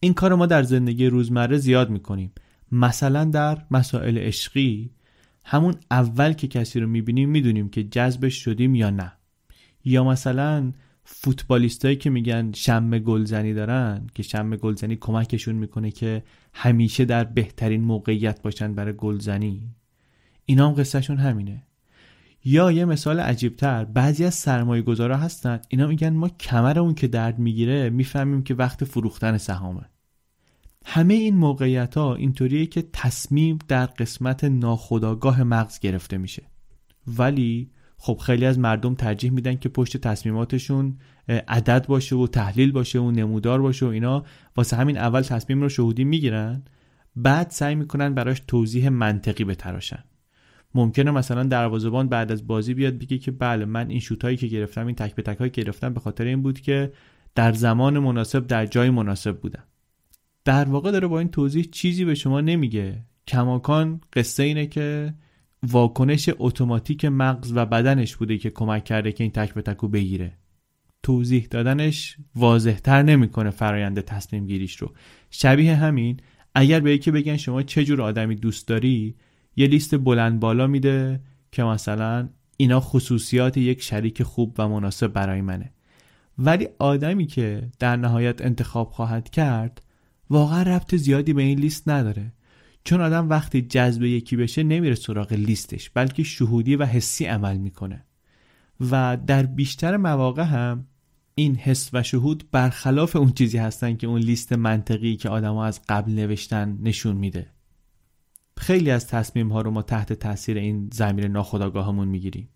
این 0.00 0.14
کار 0.14 0.34
ما 0.34 0.46
در 0.46 0.62
زندگی 0.62 1.06
روزمره 1.06 1.56
زیاد 1.58 1.90
می‌کنیم. 1.90 2.32
مثلا 2.72 3.24
در 3.24 3.66
مسائل 3.70 4.18
عشقی 4.18 4.90
همون 5.44 5.74
اول 5.90 6.32
که 6.32 6.48
کسی 6.48 6.80
رو 6.80 6.86
می‌بینیم 6.86 7.30
می‌دونیم 7.30 7.68
که 7.68 7.84
جذبش 7.84 8.34
شدیم 8.34 8.74
یا 8.74 8.90
نه. 8.90 9.12
یا 9.84 10.04
مثلا 10.04 10.72
فوتبالیستایی 11.04 11.96
که 11.96 12.10
میگن 12.10 12.52
شم 12.52 12.98
گلزنی 12.98 13.54
دارن 13.54 14.06
که 14.14 14.22
شم 14.22 14.56
گلزنی 14.56 14.96
کمکشون 14.96 15.54
می‌کنه 15.54 15.90
که 15.90 16.22
همیشه 16.54 17.04
در 17.04 17.24
بهترین 17.24 17.84
موقعیت 17.84 18.42
باشن 18.42 18.74
برای 18.74 18.92
گلزنی. 18.96 19.74
اینا 20.44 20.68
هم 20.68 20.74
قصهشون 20.74 21.16
همینه. 21.16 21.62
یا 22.44 22.72
یه 22.72 22.84
مثال 22.84 23.20
عجیبتر 23.20 23.84
بعضی 23.84 24.24
از 24.24 24.34
سرمایه 24.34 24.82
گذارا 24.82 25.16
هستن 25.16 25.60
اینا 25.68 25.86
میگن 25.86 26.10
ما 26.10 26.28
کمر 26.28 26.78
اون 26.78 26.94
که 26.94 27.08
درد 27.08 27.38
می‌گیره 27.38 27.90
می‌فهمیم 27.90 28.42
که 28.42 28.54
وقت 28.54 28.84
فروختن 28.84 29.36
سهامه. 29.36 29.82
همه 30.84 31.14
این 31.14 31.36
موقعیت 31.36 31.96
ها 31.96 32.14
اینطوریه 32.14 32.66
که 32.66 32.88
تصمیم 32.92 33.58
در 33.68 33.86
قسمت 33.86 34.44
ناخودآگاه 34.44 35.42
مغز 35.42 35.78
گرفته 35.78 36.18
میشه. 36.18 36.42
ولی 37.06 37.70
خب 38.00 38.18
خیلی 38.26 38.44
از 38.44 38.58
مردم 38.58 38.94
ترجیح 38.94 39.30
میدن 39.30 39.56
که 39.56 39.68
پشت 39.68 39.96
تصمیماتشون 39.96 40.98
عدد 41.28 41.86
باشه 41.86 42.16
و 42.16 42.26
تحلیل 42.26 42.72
باشه 42.72 42.98
و 42.98 43.10
نمودار 43.10 43.62
باشه 43.62 43.86
و 43.86 43.88
اینا. 43.88 44.24
واسه 44.56 44.76
همین 44.76 44.98
اول 44.98 45.20
تصمیم 45.20 45.60
رو 45.60 45.68
شهودی 45.68 46.04
می‌گیرن 46.04 46.62
بعد 47.16 47.50
سعی 47.50 47.74
می‌کنن 47.74 48.14
براش 48.14 48.42
توضیح 48.46 48.88
منطقی 48.88 49.44
بتراشن. 49.44 50.04
ممکنه 50.74 51.10
مثلا 51.10 51.42
دروازه‌بان 51.42 52.08
بعد 52.08 52.32
از 52.32 52.46
بازی 52.46 52.74
بیاد 52.74 52.98
بگه 52.98 53.18
که 53.18 53.30
بله 53.30 53.64
من 53.64 53.90
این 53.90 54.00
شوتایی 54.00 54.36
که 54.36 54.46
گرفتم 54.46 54.86
این 54.86 54.96
تک 54.96 55.14
به 55.14 55.22
تک 55.22 55.38
هایی 55.38 55.50
که 55.50 55.62
گرفتم 55.62 55.94
به 55.94 56.00
خاطر 56.00 56.24
این 56.24 56.42
بود 56.42 56.60
که 56.60 56.92
در 57.34 57.52
زمان 57.52 57.98
مناسب 57.98 58.46
در 58.46 58.66
جای 58.66 58.90
مناسب 58.90 59.40
بودم. 59.40 59.64
در 60.44 60.68
واقع 60.68 60.90
داره 60.90 61.06
با 61.06 61.18
این 61.18 61.28
توضیح 61.28 61.64
چیزی 61.64 62.04
به 62.04 62.14
شما 62.14 62.40
نمیگه. 62.40 63.04
کماکان 63.26 64.00
قصه 64.12 64.42
اینه 64.42 64.66
که 64.66 65.14
واکنش 65.62 66.30
اتوماتیک 66.38 67.04
مغز 67.04 67.52
و 67.54 67.66
بدنش 67.66 68.16
بوده 68.16 68.38
که 68.38 68.50
کمک 68.50 68.84
کرده 68.84 69.12
که 69.12 69.24
این 69.24 69.32
تک 69.32 69.54
به 69.54 69.62
تکو 69.62 69.88
بگیره. 69.88 70.38
توضیح 71.02 71.46
دادنش 71.50 72.16
واضحتر 72.36 73.02
نمی‌کنه 73.02 73.50
فرایند 73.50 74.00
تصمیم 74.00 74.46
گیریش 74.46 74.76
رو. 74.76 74.92
شبیه 75.30 75.74
همین 75.74 76.20
اگر 76.54 76.80
به 76.80 76.92
یکی 76.92 77.10
بگن 77.10 77.36
شما 77.36 77.62
چه 77.62 77.84
جور 77.84 78.02
آدمی 78.02 78.34
دوست 78.34 78.68
داری 78.68 79.14
یه 79.56 79.66
لیست 79.66 79.98
بلند 79.98 80.40
بالا 80.40 80.66
میده 80.66 81.20
که 81.52 81.62
مثلا 81.62 82.28
اینا 82.56 82.80
خصوصیات 82.80 83.56
یک 83.56 83.82
شریک 83.82 84.22
خوب 84.22 84.54
و 84.58 84.68
مناسب 84.68 85.06
برای 85.06 85.40
منه. 85.40 85.72
ولی 86.38 86.68
آدمی 86.78 87.26
که 87.26 87.70
در 87.78 87.96
نهایت 87.96 88.42
انتخاب 88.42 88.90
خواهد 88.90 89.30
کرد 89.30 89.82
واقعا 90.30 90.62
ربط 90.62 90.94
زیادی 90.94 91.32
به 91.32 91.42
این 91.42 91.58
لیست 91.58 91.88
نداره. 91.88 92.32
چون 92.88 93.00
آدم 93.00 93.28
وقتی 93.28 93.62
جذب 93.62 94.02
یکی 94.02 94.36
بشه 94.36 94.62
نمیره 94.62 94.94
سراغ 94.94 95.32
لیستش 95.32 95.90
بلکه 95.90 96.22
شهودی 96.22 96.76
و 96.76 96.84
حسی 96.84 97.24
عمل 97.24 97.56
می‌کنه. 97.56 98.04
و 98.90 99.18
در 99.26 99.46
بیشتر 99.46 99.96
مواقع 99.96 100.42
هم 100.42 100.86
این 101.34 101.56
حس 101.56 101.90
و 101.92 102.02
شهود 102.02 102.44
برخلاف 102.50 103.16
اون 103.16 103.32
چیزی 103.32 103.58
هستن 103.58 103.96
که 103.96 104.06
اون 104.06 104.20
لیست 104.20 104.52
منطقی 104.52 105.16
که 105.16 105.28
آدما 105.28 105.64
از 105.64 105.80
قبل 105.88 106.12
نوشتن 106.12 106.78
نشون 106.82 107.16
میده. 107.16 107.46
خیلی 108.56 108.90
از 108.90 109.06
تصمیم 109.06 109.52
ها 109.52 109.60
رو 109.60 109.70
ما 109.70 109.82
تحت 109.82 110.12
تاثیر 110.12 110.58
این 110.58 110.90
زمیر 110.92 111.28
ناخودآگاهمون 111.28 112.08
می‌گیریم. 112.08 112.48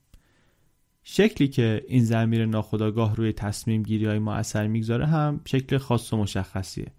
شکلی 1.02 1.48
که 1.48 1.84
این 1.88 2.04
زمیر 2.04 2.46
ناخودآگاه 2.46 3.16
روی 3.16 3.32
تصمیم 3.32 3.82
گیری 3.82 4.06
های 4.06 4.18
ما 4.18 4.34
اثر 4.34 4.66
می‌گذاره 4.66 5.06
هم 5.06 5.40
شکل 5.44 5.78
خاص 5.78 6.12
و 6.12 6.16
مشخصیه. 6.16 6.92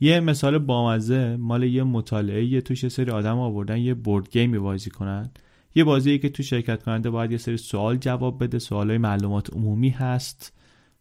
یه 0.00 0.20
مثال 0.20 0.58
بامزه 0.58 1.36
مال 1.36 1.62
یه 1.62 1.82
مطالعه 1.82 2.44
یه 2.44 2.60
توش 2.60 2.82
یه 2.82 2.88
سری 2.88 3.10
آدم 3.10 3.38
آوردن 3.38 3.78
یه 3.78 3.94
بورد 3.94 4.30
گیمی 4.30 4.58
بازی 4.58 4.90
کنن. 4.90 5.30
یه 5.74 5.84
بازی 5.84 6.18
که 6.18 6.28
تو 6.28 6.42
شرکت 6.42 6.82
کننده 6.82 7.10
باید 7.10 7.32
یه 7.32 7.38
سری 7.38 7.56
سوال 7.56 7.96
جواب 7.96 8.44
بده 8.44 8.58
سوالای 8.58 8.98
معلومات 8.98 9.54
عمومی 9.54 9.88
هست 9.88 10.52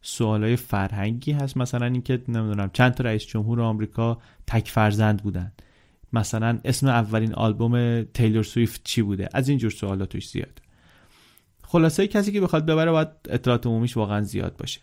سوالای 0.01 0.55
فرهنگی 0.55 1.31
هست. 1.31 1.57
مثلا 1.57 1.85
اینکه 1.85 2.21
نمی‌دونم 2.27 2.69
چند 2.73 2.93
تا 2.93 3.03
رئیس 3.03 3.25
جمهور 3.25 3.61
آمریکا 3.61 4.17
تک 4.47 4.67
فرزند 4.67 5.23
بودن. 5.23 5.51
مثلا 6.13 6.59
اسم 6.65 6.87
اولین 6.87 7.33
آلبوم 7.33 8.03
تیلور 8.03 8.43
سویفت 8.43 8.81
چی 8.83 9.01
بوده؟ 9.01 9.29
از 9.33 9.49
این 9.49 9.57
جور 9.57 9.71
سوالا 9.71 10.05
توش 10.05 10.29
زیاد 10.29 10.61
خلاصه 11.63 12.07
کسی 12.07 12.31
که 12.31 12.41
بخواد 12.41 12.65
ببره 12.65 12.91
باید 12.91 13.07
اطلاعات 13.29 13.65
عمومیش 13.67 13.97
واقعا 13.97 14.21
زیاد 14.21 14.57
باشه. 14.57 14.81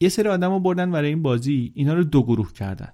یه 0.00 0.08
سری 0.08 0.28
آدم 0.28 0.50
رو 0.50 0.60
بردن 0.60 0.90
برای 0.90 1.08
این 1.08 1.22
بازی 1.22 1.72
اینا 1.74 1.94
رو 1.94 2.04
دو 2.04 2.22
گروه 2.22 2.52
کردن. 2.52 2.92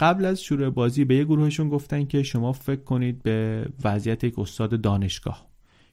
قبل 0.00 0.24
از 0.24 0.42
شروع 0.42 0.70
بازی 0.70 1.04
به 1.04 1.16
یه 1.16 1.24
گروهشون 1.24 1.68
گفتن 1.68 2.04
که 2.04 2.22
شما 2.22 2.52
فکر 2.52 2.82
کنید 2.82 3.22
به 3.22 3.68
وضعیت 3.84 4.24
یک 4.24 4.38
استاد 4.38 4.80
دانشگاه 4.80 5.46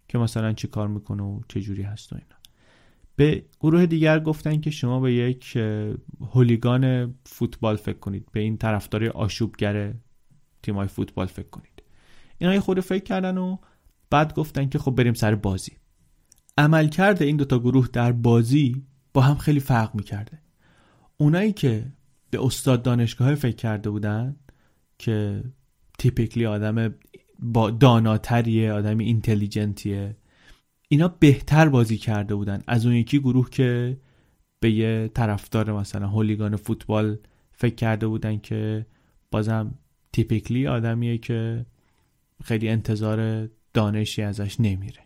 که 0.08 0.18
مثلا 0.18 0.54
چی 0.54 0.68
کار 0.68 0.88
می‌کنه 0.88 1.24
و 1.24 1.42
چه 1.48 1.62
جوری 1.62 1.82
هست 1.82 2.14
و 2.14 2.16
اینا. 2.16 2.36
به 3.16 3.46
گروه 3.60 3.86
دیگر 3.86 4.20
گفتن 4.20 4.62
که 4.62 4.72
شما 4.72 5.00
به 5.00 5.14
یک 5.14 5.58
هولیگان 6.34 7.16
فوتبال 7.26 7.76
فکر 7.76 8.00
کنید. 8.00 8.28
به 8.32 8.40
این 8.40 8.58
طرفدار 8.58 9.06
آشوبگر 9.06 9.94
تیمای 10.64 10.88
فوتبال 10.88 11.26
فکر 11.26 11.50
کنید. 11.50 11.84
اینا 12.38 12.54
یه 12.54 12.60
خود 12.60 12.80
فکر 12.80 13.04
کردن 13.04 13.38
و 13.38 13.58
بعد 14.10 14.34
گفتن 14.34 14.70
که 14.70 14.80
خب 14.80 14.92
بریم 14.92 15.14
سر 15.14 15.36
بازی. 15.36 15.72
عملکرد 16.58 17.24
این 17.24 17.38
دوتا 17.38 17.60
گروه 17.60 17.88
در 17.94 18.12
بازی 18.12 18.86
با 19.14 19.22
هم 19.22 19.36
خیلی 19.36 19.60
فرق 19.60 19.96
می‌کرده. 19.96 20.40
اونایی 21.18 21.54
که 21.54 21.86
به 22.34 22.46
استاد 22.46 22.84
دانشگاه 22.84 23.36
فکر 23.36 23.56
کرده 23.56 23.90
بودن 23.90 24.36
که 24.98 25.44
تیپیکلی 26.00 26.46
آدم 26.46 26.96
با 27.40 27.70
داناتریه 27.70 28.72
آدم 28.72 28.98
اینتلیجنتیه. 28.98 30.16
اینا 30.90 31.08
بهتر 31.08 31.70
بازی 31.70 31.98
کرده 31.98 32.36
بودن. 32.36 32.64
از 32.68 32.86
اون 32.86 32.96
یکی 32.96 33.20
گروه 33.20 33.50
که 33.50 33.98
به 34.60 34.72
یه 34.72 35.12
طرفدار 35.14 35.74
مثلا 35.74 36.08
هولیگان 36.08 36.56
فوتبال 36.56 37.18
فکر 37.52 37.76
کرده 37.76 38.08
بودن 38.08 38.40
که 38.40 38.86
بازم 39.32 39.74
تیپیکلی 40.14 40.68
آدمیه 40.68 41.18
که 41.18 41.66
خیلی 42.44 42.70
انتظار 42.70 43.50
دانشی 43.74 44.22
ازش 44.22 44.60
نمیره. 44.60 45.02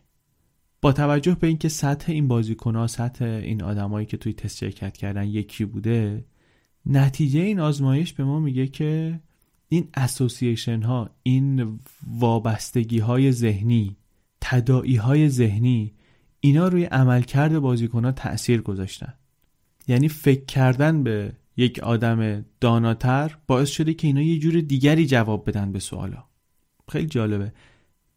با 0.81 0.91
توجه 0.91 1.35
به 1.35 1.47
اینکه 1.47 1.69
سطح 1.69 2.11
این 2.11 2.27
بازیکنها 2.27 2.87
سطح 2.87 3.25
این 3.25 3.63
آدمایی 3.63 4.05
که 4.05 4.17
توی 4.17 4.33
تست 4.33 4.57
شرکت 4.57 4.97
کردن 4.97 5.27
یکی 5.27 5.65
بوده 5.65 6.25
نتیجه 6.85 7.39
این 7.39 7.59
آزمایش 7.59 8.13
به 8.13 8.23
ما 8.23 8.39
میگه 8.39 8.67
که 8.67 9.19
این 9.69 9.87
اسوسییشن 9.93 10.81
ها 10.81 11.09
این 11.23 11.79
وابستگی 12.07 12.99
های 12.99 13.31
ذهنی 13.31 13.97
تدائی 14.41 14.95
های 14.95 15.29
ذهنی 15.29 15.93
اینا 16.39 16.67
روی 16.67 16.83
عملکرد 16.83 17.59
بازیکن 17.59 18.05
ها 18.05 18.11
تأثیر 18.11 18.61
گذاشتن. 18.61 19.13
یعنی 19.87 20.07
فکر 20.07 20.45
کردن 20.45 21.03
به 21.03 21.33
یک 21.57 21.79
آدم 21.79 22.45
داناتر 22.61 23.37
باعث 23.47 23.69
شده 23.69 23.93
که 23.93 24.07
اینا 24.07 24.21
یه 24.21 24.39
جور 24.39 24.61
دیگری 24.61 25.05
جواب 25.05 25.49
بدن 25.49 25.71
به 25.71 25.79
سوالا. 25.79 26.23
خیلی 26.91 27.07
جالبه. 27.07 27.53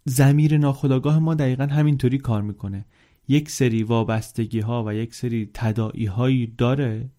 زمیر 0.04 0.58
ناخداگاه 0.58 1.18
ما 1.18 1.34
دقیقا 1.34 1.66
همینطوری 1.66 2.18
کار 2.18 2.42
می‌کنه. 2.42 2.84
یک 3.28 3.50
سری 3.50 3.82
وابستگی 3.82 4.60
ها 4.60 4.84
و 4.86 4.94
یک 4.94 5.14
سری 5.14 5.50
تدائی 5.54 6.06
هایی 6.06 6.46
داره 6.46 7.10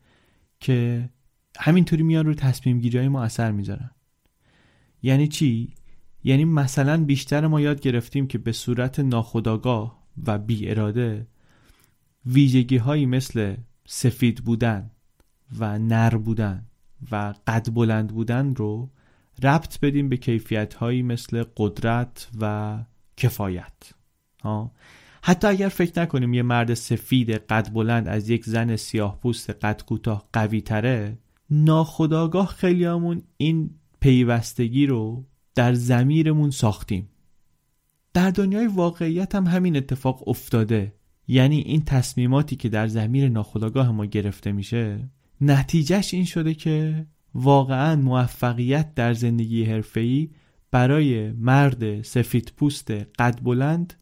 که 0.60 1.10
همینطوری 1.62 2.04
میان 2.04 2.26
رو 2.26 2.34
تصمیم 2.34 2.80
گیری 2.80 3.08
ما 3.08 3.24
اثر 3.24 3.52
می‌ذارن. 3.52 3.92
یعنی 5.04 5.28
چی؟ 5.28 5.74
یعنی 6.24 6.46
مثلا 6.46 7.06
بیشتر 7.06 7.48
ما 7.48 7.62
یاد 7.62 7.82
گرفتیم 7.82 8.28
که 8.28 8.38
به 8.38 8.52
صورت 8.52 9.00
ناخداگاه 9.00 10.04
و 10.28 10.38
بی 10.38 10.70
اراده 10.70 11.28
ویژگی 12.26 12.78
هایی 12.78 13.06
مثل 13.06 13.56
سفید 13.86 14.44
بودن 14.44 14.92
و 15.60 15.80
نر 15.80 16.18
بودن 16.18 16.66
و 17.12 17.34
قد 17.48 17.74
بلند 17.74 18.14
بودن 18.14 18.56
رو 18.56 18.90
ربط 19.44 19.80
بدیم 19.80 20.10
به 20.10 20.18
کیفیت 20.18 20.74
هایی 20.74 21.02
مثل 21.02 21.44
قدرت 21.58 22.28
و 22.42 22.78
کفایت. 23.18 23.94
ها؟ 24.44 24.72
حتی 25.24 25.48
اگر 25.48 25.70
فکر 25.70 26.02
نکنیم 26.02 26.34
یه 26.34 26.44
مرد 26.44 26.74
سفید 26.74 27.30
قد 27.30 27.74
بلند 27.74 28.08
از 28.08 28.30
یک 28.30 28.46
زن 28.46 28.76
سیاه 28.76 29.20
پوست 29.20 29.50
قد 29.50 29.82
کوتاه 29.86 30.30
قوی 30.34 30.62
تره 30.62 31.18
ناخداگاه 31.52 32.48
خیلیامون 32.48 33.22
این 33.38 33.70
پیوستگی 34.00 34.86
رو 34.86 35.26
در 35.56 35.74
زمیرمون 35.74 36.52
ساختیم. 36.52 37.10
در 38.14 38.32
دنیای 38.32 38.68
واقعیت 38.68 39.36
هم 39.36 39.48
همین 39.48 39.78
اتفاق 39.78 40.28
افتاده. 40.28 40.94
یعنی 41.28 41.60
این 41.60 41.86
تصمیماتی 41.86 42.56
که 42.56 42.70
در 42.70 42.88
زمیر 42.88 43.30
ناخداگاه 43.30 43.92
ما 43.92 44.06
گرفته 44.06 44.52
میشه 44.52 45.10
نتیجهش 45.42 46.14
این 46.14 46.26
شده 46.26 46.54
که 46.54 47.06
واقعا 47.36 47.96
موفقیت 47.96 48.96
در 48.96 49.14
زندگی 49.14 49.64
حرفه‌ای 49.64 50.30
برای 50.72 51.32
مرد 51.32 52.02
سفید 52.02 52.54
پوست 52.58 52.92
قد 52.92 53.40
بلند 53.44 53.94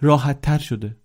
راحت 0.00 0.40
تر 0.40 0.58
شده. 0.58 0.96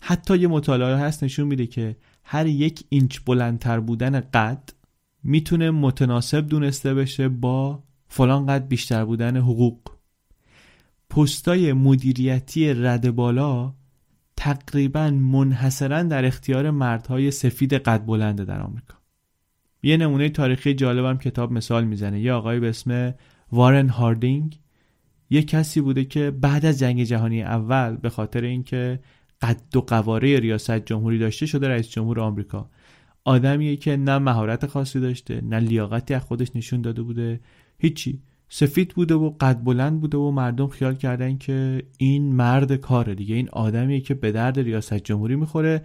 حتی 0.00 0.38
یه 0.38 0.48
مطالعه 0.48 0.96
هست 0.96 1.24
نشون 1.24 1.46
میده 1.46 1.66
که 1.66 1.96
هر 2.24 2.46
یک 2.46 2.84
اینچ 2.88 3.18
بلندتر 3.26 3.80
بودن 3.80 4.20
قد 4.20 4.70
می‌تونه 5.24 5.70
متناسب 5.70 6.46
دونسته 6.46 6.94
بشه 6.94 7.28
با 7.28 7.82
فلان 8.08 8.46
قد 8.46 8.68
بیشتر 8.68 9.04
بودن 9.04 9.36
حقوق. 9.36 9.80
پستای 11.10 11.72
مدیریتی 11.72 12.74
رد 12.74 13.10
بالا 13.10 13.74
تقریبا 14.36 15.10
منحصرا 15.10 16.02
در 16.02 16.24
اختیار 16.24 16.70
مردهای 16.70 17.30
سفید 17.30 17.74
قد 17.74 18.06
بلنده 18.06 18.44
در 18.44 18.60
آمریکا. 18.60 18.94
یه 19.82 19.96
نمونه 19.96 20.28
تاریخی 20.28 20.74
جالبم 20.74 21.18
کتاب 21.18 21.52
مثال 21.52 21.84
می‌زنه. 21.84 22.20
یه 22.20 22.32
آقای 22.32 22.60
به 22.60 22.68
اسم 22.68 23.14
وارن 23.52 23.88
هاردینگ. 23.88 24.60
یه 25.30 25.42
کسی 25.42 25.80
بوده 25.80 26.04
که 26.04 26.30
بعد 26.30 26.66
از 26.66 26.78
جنگ 26.78 27.02
جهانی 27.02 27.42
اول 27.42 27.96
به 27.96 28.08
خاطر 28.08 28.40
اینکه 28.40 29.00
قد 29.42 29.76
و 29.76 29.80
قواره 29.80 30.40
ریاست 30.40 30.78
جمهوری 30.78 31.18
داشته 31.18 31.46
شده 31.46 31.68
رئیس 31.68 31.88
جمهور 31.88 32.20
آمریکا. 32.20 32.70
آدمیه 33.24 33.76
که 33.76 33.96
نه 33.96 34.18
مهارت 34.18 34.66
خاصی 34.66 35.00
داشته 35.00 35.40
نه 35.40 35.58
لیاقتی 35.58 36.14
از 36.14 36.22
خودش 36.22 36.56
نشون 36.56 36.82
داده 36.82 37.02
بوده. 37.02 37.40
هیچی. 37.78 38.22
سفید 38.48 38.94
بوده 38.94 39.14
و 39.14 39.30
قد 39.40 39.64
بلند 39.64 40.00
بوده 40.00 40.18
و 40.18 40.30
مردم 40.30 40.66
خیال 40.68 40.94
کردن 40.94 41.38
که 41.38 41.82
این 41.98 42.34
مرد 42.34 42.76
کاره 42.76 43.14
دیگه. 43.14 43.34
این 43.34 43.48
آدمیه 43.48 44.00
که 44.00 44.14
به 44.14 44.32
درد 44.32 44.58
ریاست 44.60 44.94
جمهوری 44.94 45.36
می‌خوره 45.36 45.84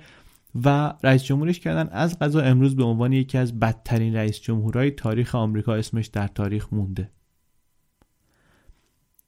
و 0.66 0.94
رئیس 1.04 1.24
جمهورش 1.24 1.60
کردن. 1.60 1.90
از 1.92 2.20
قضا 2.20 2.42
امروز 2.42 2.76
به 2.76 2.84
عنوان 2.84 3.14
یکی 3.14 3.38
از 3.38 3.60
بدترین 3.60 4.16
رئیس 4.16 4.42
جمهورهای 4.42 4.92
تاریخ 4.92 5.36
آمریکا 5.36 5.76
اسمش 5.76 6.08
در 6.08 6.28
تاریخ 6.28 6.74
مونده. 6.74 7.12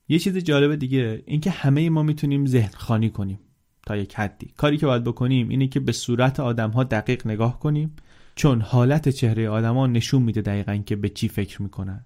یه 0.10 0.20
چیز 0.20 0.38
جالب 0.38 0.76
دیگه 0.76 1.24
اینکه 1.26 1.50
همه 1.50 1.90
ما 1.90 2.04
می‌تونیم 2.04 2.46
ذهن 2.46 2.72
خانی 2.74 3.10
کنیم. 3.10 3.40
تا 3.86 3.96
یک 3.96 4.16
حدی. 4.16 4.54
کاری 4.58 4.78
که 4.78 4.86
باید 4.86 5.04
بکنیم 5.04 5.50
اینه 5.50 5.68
که 5.68 5.80
به 5.80 5.92
صورت 5.92 6.40
آدم 6.40 6.70
ها 6.70 6.84
دقیق 6.84 7.28
نگاه 7.28 7.60
کنیم 7.60 7.96
چون 8.36 8.62
حالت 8.62 9.10
چهره 9.10 9.50
آدما 9.50 9.88
نشون 9.88 10.22
میده 10.22 10.42
دقیقا 10.42 10.78
که 10.78 10.96
به 10.96 11.10
چی 11.10 11.28
فکر 11.28 11.62
می‌کنن. 11.62 12.06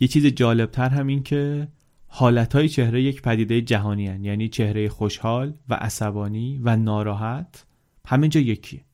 یه 0.00 0.08
چیز 0.08 0.26
جالبتر 0.26 0.88
هم 0.88 1.06
این 1.06 1.22
که 1.22 1.68
حالت 2.06 2.54
های 2.54 2.68
چهره 2.68 3.02
یک 3.02 3.22
پدیده 3.22 3.60
جهانی 3.60 4.06
هن. 4.06 4.24
یعنی 4.24 4.48
چهره 4.48 4.88
خوشحال 4.88 5.54
و 5.68 5.74
عصبانی 5.74 6.60
و 6.64 6.76
ناراحت 6.76 7.66
همینجا 8.06 8.40
یکی. 8.40 8.84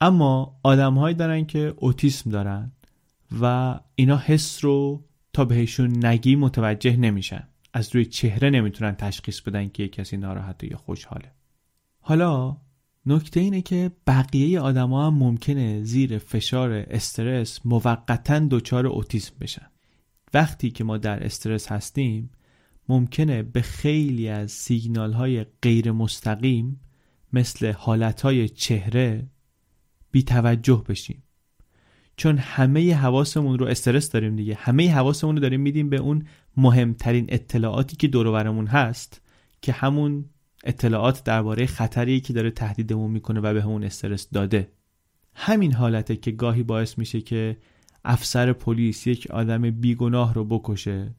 اما 0.00 0.60
آدمهایی 0.62 1.14
دارن 1.14 1.46
که 1.46 1.74
اوتیسم 1.76 2.30
دارن 2.30 2.72
و 3.40 3.74
اینا 3.94 4.16
حس 4.16 4.64
رو 4.64 5.04
تا 5.32 5.44
بهشون 5.44 6.06
نگی 6.06 6.36
متوجه 6.36 6.96
نمیشن. 6.96 7.48
از 7.72 7.94
روی 7.94 8.04
چهره 8.04 8.50
نمی‌تونن 8.50 8.92
تشخیص 8.92 9.40
بدن 9.40 9.68
که 9.68 9.88
کسی 9.88 10.16
ناراحته 10.16 10.70
یا 10.70 10.76
خوشحاله. 10.76 11.32
حالا 12.00 12.56
نکته 13.06 13.40
اینه 13.40 13.62
که 13.62 13.90
بقیه 14.06 14.60
آدما 14.60 15.06
هم 15.06 15.14
ممکنه 15.14 15.82
زیر 15.82 16.18
فشار 16.18 16.72
استرس 16.72 17.60
موقتا 17.64 18.38
دچار 18.38 18.86
اوتیسم 18.86 19.34
بشن. 19.40 19.66
وقتی 20.34 20.70
که 20.70 20.84
ما 20.84 20.98
در 20.98 21.24
استرس 21.24 21.72
هستیم 21.72 22.30
ممکنه 22.88 23.42
به 23.42 23.62
خیلی 23.62 24.28
از 24.28 24.50
سیگنال 24.50 25.12
های 25.12 25.46
غیر 25.62 25.92
مستقیم 25.92 26.80
مثل 27.32 27.72
حالت 27.72 28.20
های 28.20 28.48
چهره 28.48 29.28
بی 30.10 30.22
توجه 30.22 30.84
بشیم. 30.88 31.22
چون 32.16 32.38
همه 32.38 32.94
حواسمون 32.94 33.58
رو 33.58 33.66
استرس 33.66 34.10
داریم 34.10 34.36
دیگه. 34.36 34.54
همه 34.54 34.94
حواسمون 34.94 35.36
رو 35.36 35.42
داریم 35.42 35.60
میدیم 35.60 35.90
به 35.90 35.96
اون 35.96 36.24
مهمترین 36.56 37.26
اطلاعاتی 37.28 37.96
که 37.96 38.08
دور 38.08 38.46
هست 38.66 39.20
که 39.62 39.72
همون 39.72 40.24
اطلاعات 40.64 41.24
درباره 41.24 41.66
خطری 41.66 42.20
که 42.20 42.32
داره 42.32 42.50
تهدیدمون 42.50 43.10
می‌کنه 43.10 43.40
و 43.40 43.52
به 43.54 43.62
همون 43.62 43.84
استرس 43.84 44.28
داده. 44.32 44.72
همین 45.34 45.72
حالته 45.72 46.16
که 46.16 46.30
گاهی 46.30 46.62
باعث 46.62 46.98
میشه 46.98 47.20
که 47.20 47.56
افسر 48.04 48.52
پلیس 48.52 49.06
یک 49.06 49.30
آدم 49.30 49.70
بیگناه 49.70 50.34
رو 50.34 50.44
بکشه 50.44 51.14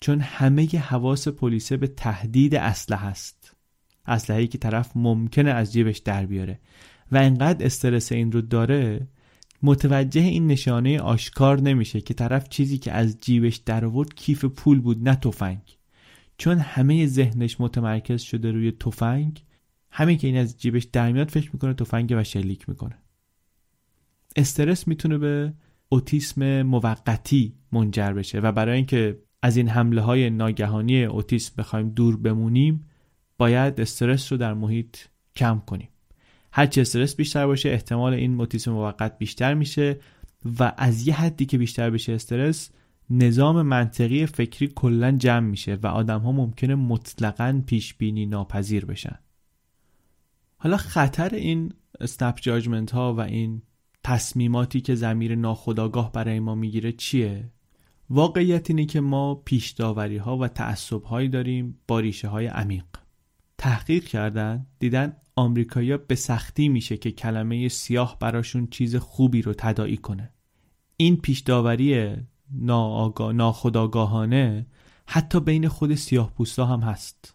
چون 0.00 0.20
همه 0.20 0.66
حواس 0.66 1.28
پلیسه 1.28 1.76
به 1.76 1.86
تهدید 1.86 2.54
اسلحه 2.54 3.06
است 3.06 3.56
اسلحه‌ای 4.06 4.46
که 4.46 4.58
طرف 4.58 4.92
ممکنه 4.94 5.50
از 5.50 5.72
جیبش 5.72 5.98
در 5.98 6.26
بیاره 6.26 6.60
و 7.12 7.16
انقدر 7.16 7.66
استرس 7.66 8.12
این 8.12 8.32
رو 8.32 8.40
داره 8.40 9.08
متوجه 9.62 10.20
این 10.20 10.46
نشانه 10.46 11.00
آشکار 11.00 11.60
نمیشه 11.60 12.00
که 12.00 12.14
طرف 12.14 12.48
چیزی 12.48 12.78
که 12.78 12.92
از 12.92 13.18
جیبش 13.20 13.56
در 13.56 13.84
آورد 13.84 14.14
کیف 14.14 14.44
پول 14.44 14.80
بود 14.80 15.08
نه 15.08 15.14
تفنگ. 15.14 15.78
چون 16.38 16.58
همه 16.58 17.06
ذهنش 17.06 17.60
متمرکز 17.60 18.22
شده 18.22 18.52
روی 18.52 18.72
تفنگ 18.72 19.44
همین 19.90 20.18
که 20.18 20.26
این 20.26 20.36
از 20.36 20.60
جیبش 20.60 20.84
در 20.84 21.12
میاد 21.12 21.28
فکر 21.28 21.50
می‌کنه 21.52 21.74
تفنگ 21.74 22.14
و 22.16 22.24
شلیک 22.24 22.68
می‌کنه. 22.68 22.98
استرس 24.36 24.88
می‌تونه 24.88 25.18
به 25.18 25.54
اوتیسم 25.88 26.62
موقتی 26.62 27.54
منجر 27.72 28.12
بشه 28.12 28.38
و 28.40 28.52
برای 28.52 28.76
اینکه 28.76 29.18
از 29.42 29.56
این 29.56 29.68
حمله 29.68 30.00
های 30.00 30.30
ناگهانی 30.30 31.04
اوتیسم 31.04 31.54
بخوایم 31.58 31.88
دور 31.88 32.16
بمونیم 32.16 32.86
باید 33.38 33.80
استرس 33.80 34.32
رو 34.32 34.38
در 34.38 34.54
محیط 34.54 34.96
کم 35.36 35.62
کنیم. 35.66 35.88
هرچی 36.52 36.80
استرس 36.80 37.16
بیشتر 37.16 37.46
باشه 37.46 37.68
احتمال 37.68 38.14
این 38.14 38.40
اوتیسم 38.40 38.72
موقت 38.72 39.18
بیشتر 39.18 39.54
میشه 39.54 40.00
و 40.58 40.72
از 40.76 41.08
یه 41.08 41.14
حدی 41.14 41.46
که 41.46 41.58
بیشتر 41.58 41.90
بشه 41.90 42.12
استرس 42.12 42.70
نظام 43.10 43.62
منطقی 43.62 44.26
فکری 44.26 44.72
کلا 44.74 45.10
جمع 45.12 45.46
میشه 45.46 45.78
و 45.82 45.86
آدم 45.86 46.20
ها 46.20 46.32
ممکنه 46.32 46.74
مطلقا 46.74 47.62
پیش 47.66 47.94
بینی 47.94 48.26
ناپذیر 48.26 48.84
بشن 48.84 49.18
حالا 50.56 50.76
خطر 50.76 51.34
این 51.34 51.72
استپ 52.00 52.40
جاجمنت 52.40 52.90
ها 52.90 53.14
و 53.14 53.20
این 53.20 53.62
تصمیماتی 54.04 54.80
که 54.80 54.94
زمیر 54.94 55.34
ناخداگاه 55.34 56.12
برای 56.12 56.40
ما 56.40 56.54
می‌گیره 56.54 56.92
چیه؟ 56.92 57.50
واقعیت 58.10 58.70
اینه 58.70 58.84
که 58.84 59.00
ما 59.00 59.34
پیش 59.34 59.70
داوری 59.70 60.16
ها 60.16 60.38
و 60.38 60.48
تعصب 60.48 61.02
هایی 61.02 61.28
داریم 61.28 61.78
با 61.88 62.00
ریشه 62.00 62.28
های 62.28 62.46
عمیق 62.46 62.84
تحقیق 63.58 64.04
کردن 64.04 64.66
دیدن 64.78 65.16
آمریکایی‌ها 65.40 65.98
به 65.98 66.14
سختی 66.14 66.68
میشه 66.68 66.96
که 66.96 67.10
کلمه 67.10 67.68
سیاه 67.68 68.16
براشون 68.20 68.66
چیز 68.66 68.96
خوبی 68.96 69.42
رو 69.42 69.54
تداعی 69.58 69.96
کنه. 69.96 70.32
این 70.96 71.16
پیش 71.16 71.40
داوری 71.40 72.16
ناخداگاهانه 73.32 74.66
حتی 75.06 75.40
بین 75.40 75.68
خود 75.68 75.94
سیاه 75.94 76.34
پوستا 76.34 76.66
هم 76.66 76.80
هست. 76.80 77.34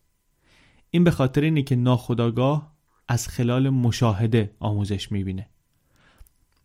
این 0.90 1.04
به 1.04 1.12
خاطر 1.12 1.42
اینه 1.42 1.62
که 1.64 1.76
ناخداگاه 1.76 2.76
از 3.08 3.28
خلال 3.28 3.70
مشاهده 3.70 4.56
آموزش 4.60 5.12
می‌بینه. 5.12 5.50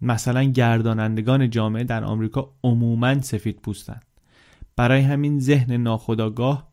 مثلا 0.01 0.43
گردانندگان 0.43 1.51
جامعه 1.51 1.85
در 1.85 2.05
آمریکا 2.05 2.55
عموما 2.65 3.21
سفید 3.21 3.61
پوستن 3.61 4.01
برای 4.77 5.01
همین 5.01 5.41
ذهن 5.41 5.73
ناخداگاه 5.73 6.70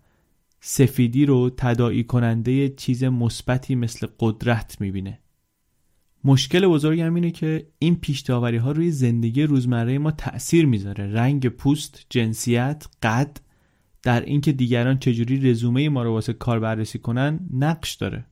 سفیدی 0.60 1.26
رو 1.26 1.50
تداعی 1.58 2.04
کننده 2.04 2.70
چیز 2.70 3.04
مثبتی 3.04 3.76
مثل 3.76 4.08
قدرت 4.20 4.82
می‌بینه. 4.82 5.20
مشکل 6.24 6.68
بزرگ 6.68 7.00
هم 7.00 7.16
اینه 7.16 7.32
که 7.32 7.68
این 7.80 7.96
پیشتاوری 7.96 8.58
ها 8.58 8.72
روی 8.72 8.92
زندگی 8.92 9.44
روزمره 9.44 9.98
ما 9.98 10.12
تأثیر 10.12 10.66
می‌ذاره. 10.66 11.14
رنگ 11.14 11.48
پوست، 11.50 12.06
جنسیت، 12.10 12.88
قد 13.04 13.38
در 14.04 14.22
اینکه 14.22 14.52
دیگران 14.52 15.00
چجوری 15.00 15.52
رزومه 15.52 15.90
ما 15.90 16.04
رو 16.04 16.14
واسه 16.14 16.34
کار 16.34 16.60
بررسی 16.60 17.00
کنن 17.00 17.40
نقش 17.54 17.94
داره. 17.94 18.26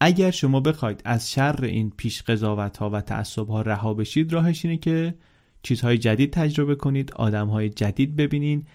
اگر 0.00 0.30
شما 0.30 0.60
بخواید 0.60 1.02
از 1.04 1.30
شر 1.30 1.64
این 1.64 1.90
پیش 1.96 2.22
قضاوت 2.22 2.76
ها 2.76 2.90
و 2.90 3.00
تعصب 3.00 3.48
ها 3.48 3.62
رها 3.62 3.94
بشید 3.94 4.32
راهش 4.32 4.64
اینه 4.64 4.76
که 4.76 5.14
چیزهای 5.62 5.98
جدید 5.98 6.30
تجربه 6.30 6.74
کنید 6.74 7.12
آدم 7.12 7.48
های 7.48 7.68
جدید 7.68 8.16
ببینید 8.16 8.66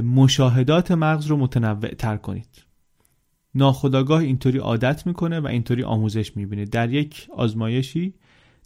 مشاهدات 0.00 0.90
مغز 0.90 1.26
رو 1.26 1.36
متنوع 1.36 1.88
تر 1.88 2.16
کنید. 2.16 2.64
ناخداگاه 3.54 4.20
اینطوری 4.20 4.58
عادت 4.58 5.06
می‌کنه 5.06 5.40
و 5.40 5.46
اینطوری 5.46 5.82
آموزش 5.82 6.36
می‌بینه. 6.36 6.64
در 6.64 6.92
یک 6.92 7.28
آزمایشی 7.36 8.14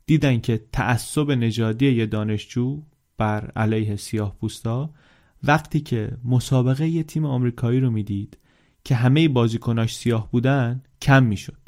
دیدن 0.07 0.41
که 0.41 0.61
تعصب 0.73 1.31
نژادی 1.31 1.91
یه 1.91 2.07
دانشجو 2.07 2.83
بر 3.19 3.51
علیه 3.57 3.97
سیاه 3.97 4.37
پوستا 4.41 4.91
وقتی 5.43 5.81
که 5.81 6.11
مسابقه 6.25 6.89
یه 6.89 7.03
تیم 7.03 7.25
آمریکایی 7.25 7.81
رو 7.81 7.91
می‌دید 7.91 8.39
که 8.85 8.95
همه 8.95 9.29
بازیکناش 9.29 9.97
سیاه 9.97 10.31
بودن 10.31 10.83
کم 11.03 11.23
می‌شد. 11.23 11.61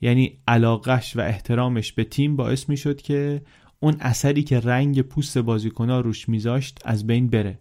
یعنی 0.00 0.38
علاقش 0.48 1.16
و 1.16 1.20
احترامش 1.20 1.92
به 1.92 2.04
تیم 2.04 2.36
باعث 2.36 2.68
می‌شد 2.68 3.02
که 3.02 3.42
اون 3.80 3.96
اثری 4.00 4.42
که 4.42 4.60
رنگ 4.60 5.02
پوست 5.02 5.38
بازیکنها 5.38 6.00
روش 6.00 6.28
میذاشت 6.28 6.78
از 6.84 7.06
بین 7.06 7.26
بره. 7.26 7.58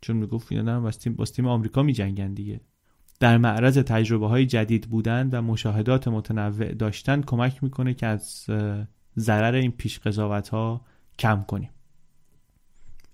چون 0.00 0.16
می‌گفت 0.16 0.52
اینا 0.52 0.80
دارن 0.90 1.14
با 1.16 1.24
تیم 1.24 1.46
آمریکا 1.46 1.82
میجنگن 1.82 2.34
دیگه. 2.34 2.60
در 3.20 3.38
معرض 3.38 3.78
تجربه 3.78 4.28
های 4.28 4.46
جدید 4.46 4.86
بودن 4.90 5.30
و 5.32 5.42
مشاهدات 5.42 6.08
متنوع 6.08 6.72
داشتن 6.72 7.22
کمک 7.22 7.62
می‌کنه 7.62 7.94
که 7.94 8.06
از 8.06 8.46
ضرر 9.18 9.54
این 9.54 9.70
پیش 9.70 9.98
قضاوت 9.98 10.48
ها 10.48 10.84
کم 11.18 11.44
کنیم. 11.48 11.70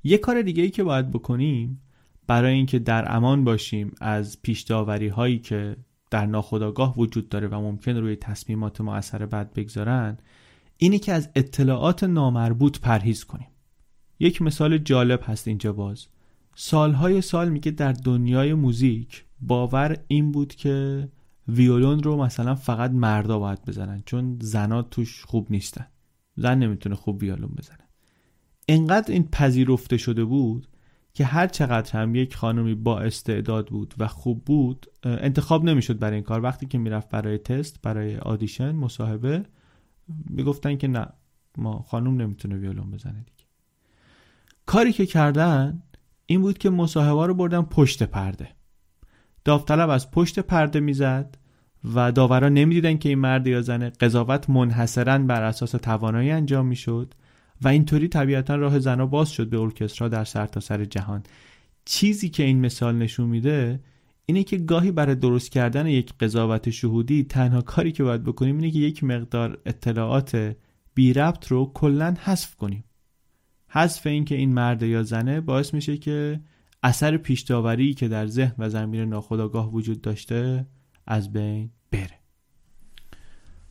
یه 0.04 0.18
کار 0.18 0.42
دیگه 0.42 0.62
ای 0.62 0.70
که 0.70 0.84
باید 0.84 1.10
بکنیم 1.10 1.80
برای 2.26 2.54
اینکه 2.54 2.78
در 2.78 3.16
امان 3.16 3.44
باشیم 3.44 3.94
از 4.00 4.42
پیش 4.42 4.62
داوری 4.62 5.08
هایی 5.08 5.38
که 5.38 5.76
در 6.10 6.26
ناخودآگاه 6.26 6.98
وجود 6.98 7.28
داره 7.28 7.48
و 7.48 7.60
ممکن 7.60 7.96
روی 7.96 8.16
تصمیمات 8.16 8.80
ما 8.80 8.96
اثر 8.96 9.26
بد 9.26 9.52
بگذارن 9.52 10.18
اینی 10.76 10.98
که 10.98 11.12
از 11.12 11.30
اطلاعات 11.34 12.04
نامربوط 12.04 12.80
پرهیز 12.80 13.24
کنیم. 13.24 13.48
یک 14.18 14.42
مثال 14.42 14.78
جالب 14.78 15.20
هست 15.24 15.48
اینجا 15.48 15.72
باز. 15.72 16.06
سالهای 16.58 17.20
سال 17.20 17.48
میگه 17.48 17.70
در 17.70 17.92
دنیای 17.92 18.54
موزیک 18.54 19.24
باور 19.40 19.96
این 20.08 20.32
بود 20.32 20.54
که 20.54 21.08
ویولون 21.48 22.02
رو 22.02 22.16
مثلا 22.16 22.54
فقط 22.54 22.90
مردا 22.90 23.38
باید 23.38 23.64
بزنن 23.64 24.02
چون 24.06 24.38
زنا 24.40 24.82
توش 24.82 25.24
خوب 25.24 25.46
نیستن. 25.50 25.86
زن 26.36 26.58
نمی‌تونه 26.58 26.94
خوب 26.94 27.22
ویولون 27.22 27.50
بزنه. 27.58 27.88
انقدر 28.68 29.12
این 29.12 29.28
پذیرفته 29.28 29.96
شده 29.96 30.24
بود 30.24 30.68
که 31.14 31.24
هر 31.24 31.46
چقدر 31.46 32.02
هم 32.02 32.14
یک 32.14 32.36
خانمی 32.36 32.74
با 32.74 33.00
استعداد 33.00 33.68
بود 33.68 33.94
و 33.98 34.08
خوب 34.08 34.44
بود 34.44 34.86
انتخاب 35.04 35.64
نمی‌شد 35.64 35.98
برای 35.98 36.14
این 36.14 36.24
کار. 36.24 36.42
وقتی 36.42 36.66
که 36.66 36.78
می‌رفت 36.78 37.08
برای 37.08 37.38
تست 37.38 37.82
برای 37.82 38.16
آدیشن 38.16 38.72
مصاحبه 38.72 39.44
می‌گفتن 40.30 40.76
که 40.76 40.88
نه 40.88 41.06
ما 41.58 41.78
خانم 41.78 42.20
نمی‌تونه 42.20 42.56
ویولون 42.56 42.90
بزنه 42.90 43.18
دیگه. 43.18 43.46
کاری 44.66 44.92
که 44.92 45.06
کردن 45.06 45.82
این 46.26 46.42
بود 46.42 46.58
که 46.58 46.70
مصاحبه 46.70 47.26
رو 47.26 47.34
بردن 47.34 47.62
پشت 47.62 48.02
پرده. 48.02 48.48
داوطلب 49.44 49.90
از 49.90 50.10
پشت 50.10 50.38
پرده 50.38 50.80
می‌زد 50.80 51.38
و 51.94 52.12
داورا 52.12 52.48
نمی‌دیدن 52.48 52.96
که 52.96 53.08
این 53.08 53.18
مرد 53.18 53.46
یا 53.46 53.62
زن 53.62 53.88
قضاوت 53.88 54.50
منحصرا 54.50 55.18
بر 55.18 55.42
اساس 55.42 55.70
توانایی 55.70 56.30
انجام 56.30 56.66
می‌شد 56.66 57.14
و 57.62 57.68
اینطوری 57.68 58.08
طبیعتا 58.08 58.56
راه 58.56 58.78
زنا 58.78 59.06
باز 59.06 59.30
شد 59.30 59.50
به 59.50 59.60
ارکسترا 59.60 60.08
در 60.08 60.24
سرتاسر 60.24 60.76
سر 60.76 60.84
جهان. 60.84 61.22
چیزی 61.84 62.28
که 62.28 62.42
این 62.42 62.60
مثال 62.60 62.96
نشون 62.96 63.28
میده 63.28 63.80
اینه 64.26 64.42
که 64.42 64.56
گاهی 64.56 64.90
برای 64.90 65.14
درست 65.14 65.50
کردن 65.50 65.86
یک 65.86 66.12
قضاوت 66.20 66.70
شهودی 66.70 67.24
تنها 67.24 67.62
کاری 67.62 67.92
که 67.92 68.04
باید 68.04 68.24
بکنیم 68.24 68.56
اینه 68.56 68.70
که 68.70 68.78
یک 68.78 69.04
مقدار 69.04 69.58
اطلاعات 69.66 70.56
بی 70.94 71.12
ربط 71.12 71.46
رو 71.46 71.70
کلا 71.74 72.14
حذف 72.24 72.56
کنیم. 72.56 72.84
حذف 73.68 74.06
این 74.06 74.24
که 74.24 74.34
این 74.34 74.54
مرد 74.54 74.82
یا 74.82 75.02
زنه 75.02 75.40
باعث 75.40 75.74
میشه 75.74 75.96
که 75.96 76.40
اثر 76.82 77.16
پیشداوری 77.16 77.94
که 77.94 78.08
در 78.08 78.26
ذهن 78.26 78.54
و 78.58 78.68
زمین 78.68 79.00
ناخودآگاه 79.00 79.72
وجود 79.72 80.00
داشته 80.00 80.66
از 81.06 81.32
بین 81.32 81.70
بره. 81.90 82.18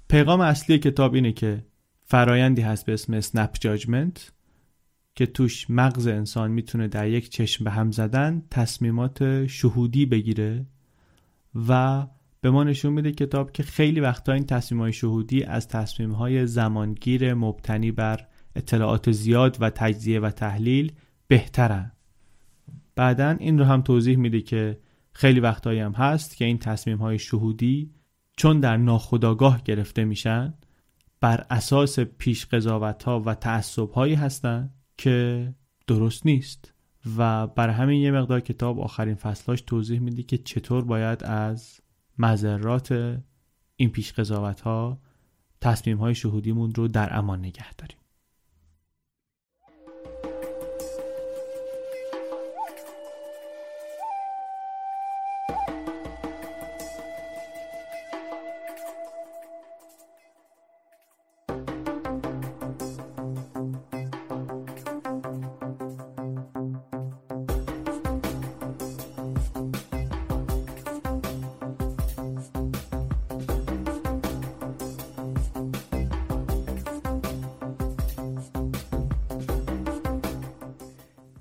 پیغام 0.07 0.41
اصلی 0.41 0.79
کتاب 0.79 1.13
اینه 1.13 1.31
که 1.31 1.65
فرایندی 2.03 2.61
هست 2.61 2.85
به 2.85 2.93
اسم 2.93 3.13
اسنپ 3.13 3.57
جاجمنت 3.59 4.31
که 5.15 5.25
توش 5.25 5.69
مغز 5.69 6.07
انسان 6.07 6.51
می‌تونه 6.51 6.87
در 6.87 7.07
یک 7.09 7.29
چشم 7.29 7.63
به 7.63 7.71
هم 7.71 7.91
زدن 7.91 8.43
تصمیمات 8.51 9.47
شهودی 9.47 10.05
بگیره 10.05 10.65
و 11.67 12.07
به 12.41 12.51
ما 12.51 12.63
نشون 12.63 12.93
میده 12.93 13.11
کتاب 13.11 13.51
که 13.51 13.63
خیلی 13.63 13.99
وقتا 13.99 14.33
این 14.33 14.45
تصمیم 14.45 14.81
های 14.81 14.93
شهودی 14.93 15.43
از 15.43 15.67
تصمیم 15.67 16.11
های 16.11 16.47
زمانگیر 16.47 17.33
مبتنی 17.33 17.91
بر 17.91 18.27
اطلاعات 18.55 19.11
زیاد 19.11 19.57
و 19.59 19.69
تجزیه 19.69 20.19
و 20.19 20.29
تحلیل 20.29 20.91
بهترن 21.27 21.91
بعدا 22.95 23.29
این 23.39 23.59
رو 23.59 23.65
هم 23.65 23.81
توضیح 23.81 24.17
میده 24.17 24.41
که 24.41 24.79
خیلی 25.11 25.39
وقتایی 25.39 25.79
هم 25.79 25.91
هست 25.91 26.37
که 26.37 26.45
این 26.45 26.57
تصمیم 26.57 26.97
های 26.97 27.19
شهودی 27.19 27.91
چون 28.37 28.59
در 28.59 28.77
ناخودآگاه 28.77 29.63
گرفته 29.63 30.05
میشن 30.05 30.53
بر 31.21 31.45
اساس 31.49 31.99
پیش 31.99 32.45
قضاوت 32.45 33.03
ها 33.03 33.19
و 33.19 33.35
تعصب 33.35 33.91
هایی 33.91 34.13
هستن 34.13 34.69
که 34.97 35.53
درست 35.87 36.25
نیست. 36.25 36.75
و 37.17 37.47
بر 37.47 37.69
همین 37.69 38.01
یه 38.01 38.11
مقدار 38.11 38.39
کتاب 38.39 38.79
آخرین 38.79 39.15
فصلاش 39.15 39.61
توضیح 39.61 39.99
میده 39.99 40.23
که 40.23 40.37
چطور 40.37 40.83
باید 40.83 41.23
از 41.23 41.79
مذرات 42.17 43.19
این 43.75 43.89
پیش 43.89 44.13
قضاوت 44.13 44.61
ها 44.61 45.01
تصمیم 45.61 45.97
های 45.97 46.15
شهودیمون 46.15 46.73
رو 46.75 46.87
در 46.87 47.17
امان 47.17 47.39
نگه 47.39 47.73
داریم. 47.73 47.97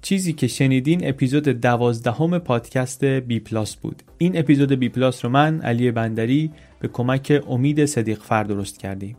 چیزی 0.05 0.33
که 0.33 0.47
شنیدین 0.47 1.09
اپیزود 1.09 1.49
دوازدهم 1.49 2.39
پادکست 2.39 3.05
بی 3.05 3.41
پلاس 3.41 3.77
بود. 3.77 4.03
این 4.19 4.39
اپیزود 4.39 4.73
بی 4.73 4.89
پلاس 4.89 5.25
رو 5.25 5.31
من 5.31 5.61
علی 5.61 5.91
بندری 5.91 6.51
به 6.81 6.89
کمک 6.89 7.43
امید 7.49 7.85
صدیق 7.85 8.19
فر 8.19 8.45
درست 8.45 8.79
کردیم. 8.79 9.17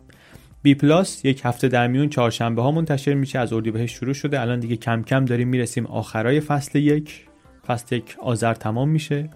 بی 0.61 0.75
پلاس 0.75 1.25
یک 1.25 1.41
هفته 1.43 1.67
در 1.67 1.87
میون 1.87 2.09
چهارشنبه 2.09 2.61
ها 2.61 2.71
منتشر 2.71 3.13
میشه 3.13 3.39
از 3.39 3.53
اردیبهشت 3.53 3.95
شروع 3.95 4.13
شده. 4.13 4.41
الان 4.41 4.59
دیگه 4.59 4.75
کم 4.75 5.03
کم 5.03 5.25
داریم 5.25 5.47
می‌رسیم 5.47 5.85
آخرای 5.85 6.39
فصل 6.39 6.79
یک. 6.79 7.25
فصل 7.67 7.95
یک 7.95 8.15
آذر 8.21 8.53
تمام 8.53 8.89
میشه. 8.89 9.29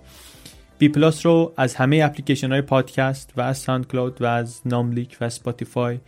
بی 0.79 0.89
پلاس 0.89 1.25
رو 1.25 1.53
از 1.57 1.75
همه 1.75 2.01
اپلیکیشن 2.03 2.51
های 2.51 2.61
پادکست 2.61 3.33
و 3.37 3.41
از 3.41 3.57
SoundCloud 3.57 4.21
و 4.21 4.25
از 4.25 4.61
ناملیک 4.65 5.17
و 5.21 5.29
Spotify 5.29 5.99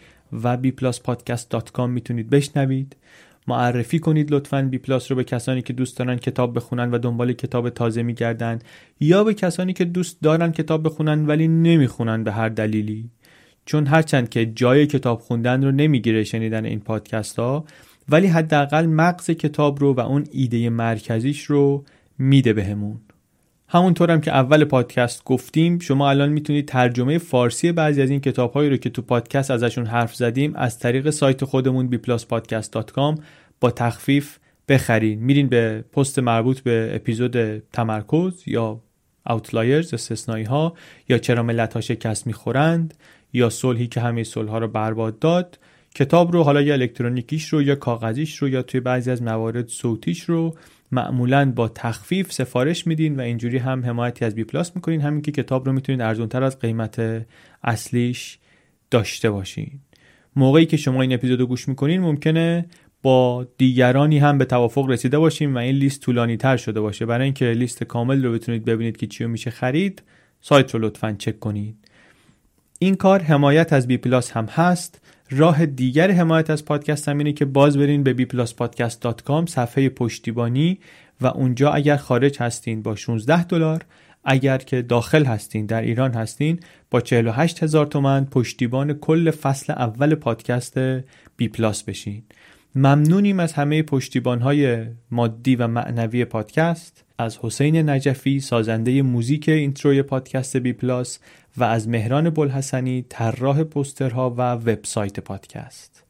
و 0.44 0.58
bpluspodcast 0.58 1.50
dot 1.50 1.72
com 1.72 1.90
می‌تونید 1.90 2.30
بشنوید. 2.30 2.96
معرفی 3.48 4.00
کنید 4.00 4.32
لطفا. 4.32 4.62
بی 4.62 4.78
پلاس 4.78 5.12
رو 5.12 5.18
به 5.18 5.24
کسانی 5.24 5.62
که 5.62 5.74
دوست 5.74 5.98
دارن 5.98 6.16
کتاب 6.16 6.56
بخونن 6.56 6.92
و 6.92 6.98
دنبال 6.98 7.34
کتاب 7.34 7.70
تازه 7.70 8.04
میگردن 8.04 8.60
یا 9.00 9.24
به 9.24 9.34
کسانی 9.34 9.74
که 9.74 9.86
دوست 9.86 10.22
دارن 10.22 10.52
کتاب 10.52 10.86
بخونن 10.86 11.26
ولی 11.26 11.48
نمی‌خونن 11.48 12.24
به 12.24 12.32
هر 12.32 12.50
دلیلی. 12.50 13.10
چون 13.66 13.88
هرچند 13.88 14.30
که 14.30 14.46
جای 14.46 14.88
کتاب 14.88 15.20
خوندن 15.20 15.64
رو 15.64 15.72
نمی‌گیره 15.72 16.24
شنیدن 16.24 16.66
این 16.66 16.80
پادکست 16.80 17.40
ها 17.40 17.66
ولی 18.10 18.28
حداقل 18.28 18.86
مغز 18.86 19.32
کتاب 19.32 19.80
رو 19.80 19.94
و 19.94 20.00
اون 20.00 20.24
ایده 20.32 20.70
مرکزیش 20.70 21.44
رو 21.44 21.86
میده 22.18 22.54
بهمون. 22.54 23.00
همونطورم 23.74 24.22
که 24.22 24.32
اول 24.32 24.64
پادکست 24.64 25.24
گفتیم 25.24 25.80
شما 25.80 26.10
الان 26.10 26.30
می‌تونید 26.30 26.68
ترجمه 26.68 27.18
فارسی 27.18 27.72
بعضی 27.72 28.02
از 28.02 28.10
این 28.10 28.22
کتاب 28.22 28.54
هایی 28.54 28.70
رو 28.70 28.78
که 28.78 28.90
تو 28.90 29.02
پادکست 29.02 29.52
ازشون 29.52 29.86
حرف 29.86 30.16
زدیم 30.16 30.56
از 30.56 30.80
طریق 30.80 31.10
سایت 31.10 31.46
خودمون 31.46 31.90
bpluspodcast.com 31.92 33.22
با 33.60 33.72
تخفیف 33.72 34.38
بخرین 34.70 35.20
میرین 35.20 35.48
به 35.48 35.84
پست 35.94 36.20
مربوط 36.20 36.60
به 36.60 36.92
اپیزود 36.94 37.60
تمرکز 37.60 38.44
یا 38.46 38.82
اوتلایرز 39.30 39.94
استثنایی 39.94 40.46
ها 40.46 40.74
یا 41.10 41.18
چرا 41.18 41.44
ملت 41.44 41.74
ها 41.74 41.82
شکست 41.82 42.28
می‌خورند 42.28 42.94
یا 43.34 43.50
صلحی 43.50 43.88
که 43.88 44.02
همه 44.02 44.24
صلح 44.24 44.50
ها 44.50 44.58
رو 44.58 44.68
برباد 44.68 45.20
داد. 45.20 45.60
کتاب 45.96 46.32
رو 46.32 46.44
حالا 46.44 46.62
یا 46.62 46.74
الکترونیکیش 46.74 47.48
رو 47.48 47.62
یا 47.62 47.76
کاغذیش 47.76 48.38
رو 48.38 48.50
یا 48.50 48.62
توی 48.62 48.80
بعضی 48.80 49.12
از 49.12 49.22
موارد 49.22 49.68
صوتیش 49.68 50.22
رو 50.22 50.56
معمولا 50.92 51.52
با 51.52 51.68
تخفیف 51.68 52.32
سفارش 52.32 52.88
میدین 52.88 53.16
و 53.16 53.22
اینجوری 53.22 53.58
هم 53.58 53.86
حمایتی 53.86 54.26
از 54.26 54.36
بی 54.36 54.44
پلاس 54.44 54.76
می‌کنین. 54.76 55.02
همین 55.02 55.22
که 55.22 55.32
کتاب 55.32 55.66
رو 55.66 55.74
می‌تونید 55.74 56.02
ارزونتر 56.02 56.44
از 56.44 56.60
قیمت 56.60 57.26
اصلیش 57.64 58.40
داشته 58.92 59.30
باشین. 59.30 59.80
موقعی 60.36 60.66
که 60.66 60.78
شما 60.78 61.02
این 61.02 61.14
اپیزودو 61.14 61.48
گوش 61.48 61.68
می‌کنین 61.68 62.02
ممکنه 62.02 62.66
با 63.02 63.48
دیگرانی 63.58 64.20
هم 64.20 64.38
به 64.38 64.46
توافق 64.46 64.90
رسیده 64.90 65.20
باشیم 65.20 65.56
و 65.56 65.58
این 65.58 65.76
لیست 65.76 66.02
طولانی 66.02 66.38
تر 66.38 66.58
شده 66.58 66.82
باشه. 66.82 67.06
برای 67.06 67.24
اینکه 67.24 67.46
لیست 67.46 67.84
کامل 67.84 68.26
رو 68.26 68.34
بتونید 68.34 68.66
ببینید 68.66 68.98
که 68.98 69.08
چی 69.08 69.26
میشه 69.26 69.50
خرید 69.50 70.04
سایت 70.42 70.74
رو 70.74 70.80
لطفا 70.80 71.16
چک 71.20 71.40
کنید. 71.40 71.76
این 72.80 72.96
کار 72.96 73.22
حمایت 73.22 73.74
از 73.74 73.88
بی 73.88 73.98
پلاس 73.98 74.32
هم 74.32 74.46
هست. 74.46 75.02
راه 75.34 75.66
دیگر 75.66 76.12
حمایت 76.12 76.50
از 76.50 76.66
پادکست 76.66 77.10
هم 77.10 77.18
اینه 77.18 77.34
که 77.34 77.46
باز 77.46 77.78
برین 77.78 78.04
به 78.04 78.14
bpluspodcast.com 78.14 79.46
صفحه 79.50 79.90
پشتیبانی 79.90 80.80
و 81.22 81.28
اونجا 81.28 81.72
اگر 81.72 81.98
خارج 81.98 82.38
هستین 82.40 82.82
با 82.82 82.96
16 82.96 83.44
دلار 83.44 83.86
اگر 84.24 84.58
که 84.58 84.82
داخل 84.82 85.26
هستین 85.26 85.66
در 85.66 85.82
ایران 85.82 86.14
هستین 86.14 86.60
با 86.92 87.02
48 87.02 87.64
هزار 87.64 87.86
تومن 87.86 88.26
پشتیبان 88.26 88.94
کل 88.94 89.32
فصل 89.32 89.74
اول 89.74 90.16
پادکست 90.16 90.78
بی 91.38 91.48
پلاس 91.48 91.84
بشین. 91.84 92.24
ممنونیم 92.76 93.40
از 93.40 93.54
همه 93.54 93.84
پشتیبان 93.84 94.42
های 94.42 94.86
مادی 95.12 95.56
و 95.56 95.68
معنوی 95.68 96.26
پادکست. 96.26 97.04
از 97.22 97.38
حسین 97.38 97.90
نجفی 97.90 98.40
سازنده 98.40 99.02
موزیک 99.02 99.50
intro 99.50 99.93
ی 99.93 100.02
پادکست 100.02 100.58
بی 100.58 100.74
پلاس 100.74 101.20
و 101.58 101.64
از 101.64 101.88
مهران 101.88 102.30
بلحسنی 102.30 103.06
طراح 103.10 103.64
پوسترها 103.64 104.30
و 104.30 104.42
وبسایت 104.42 105.20
پادکست. 105.20 106.04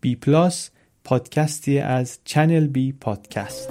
بی 0.00 0.16
پلاس 0.16 0.70
پادکستی 1.04 1.78
از 1.78 2.18
چنل 2.24 2.66
بی 2.66 2.92
پادکست. 2.92 3.70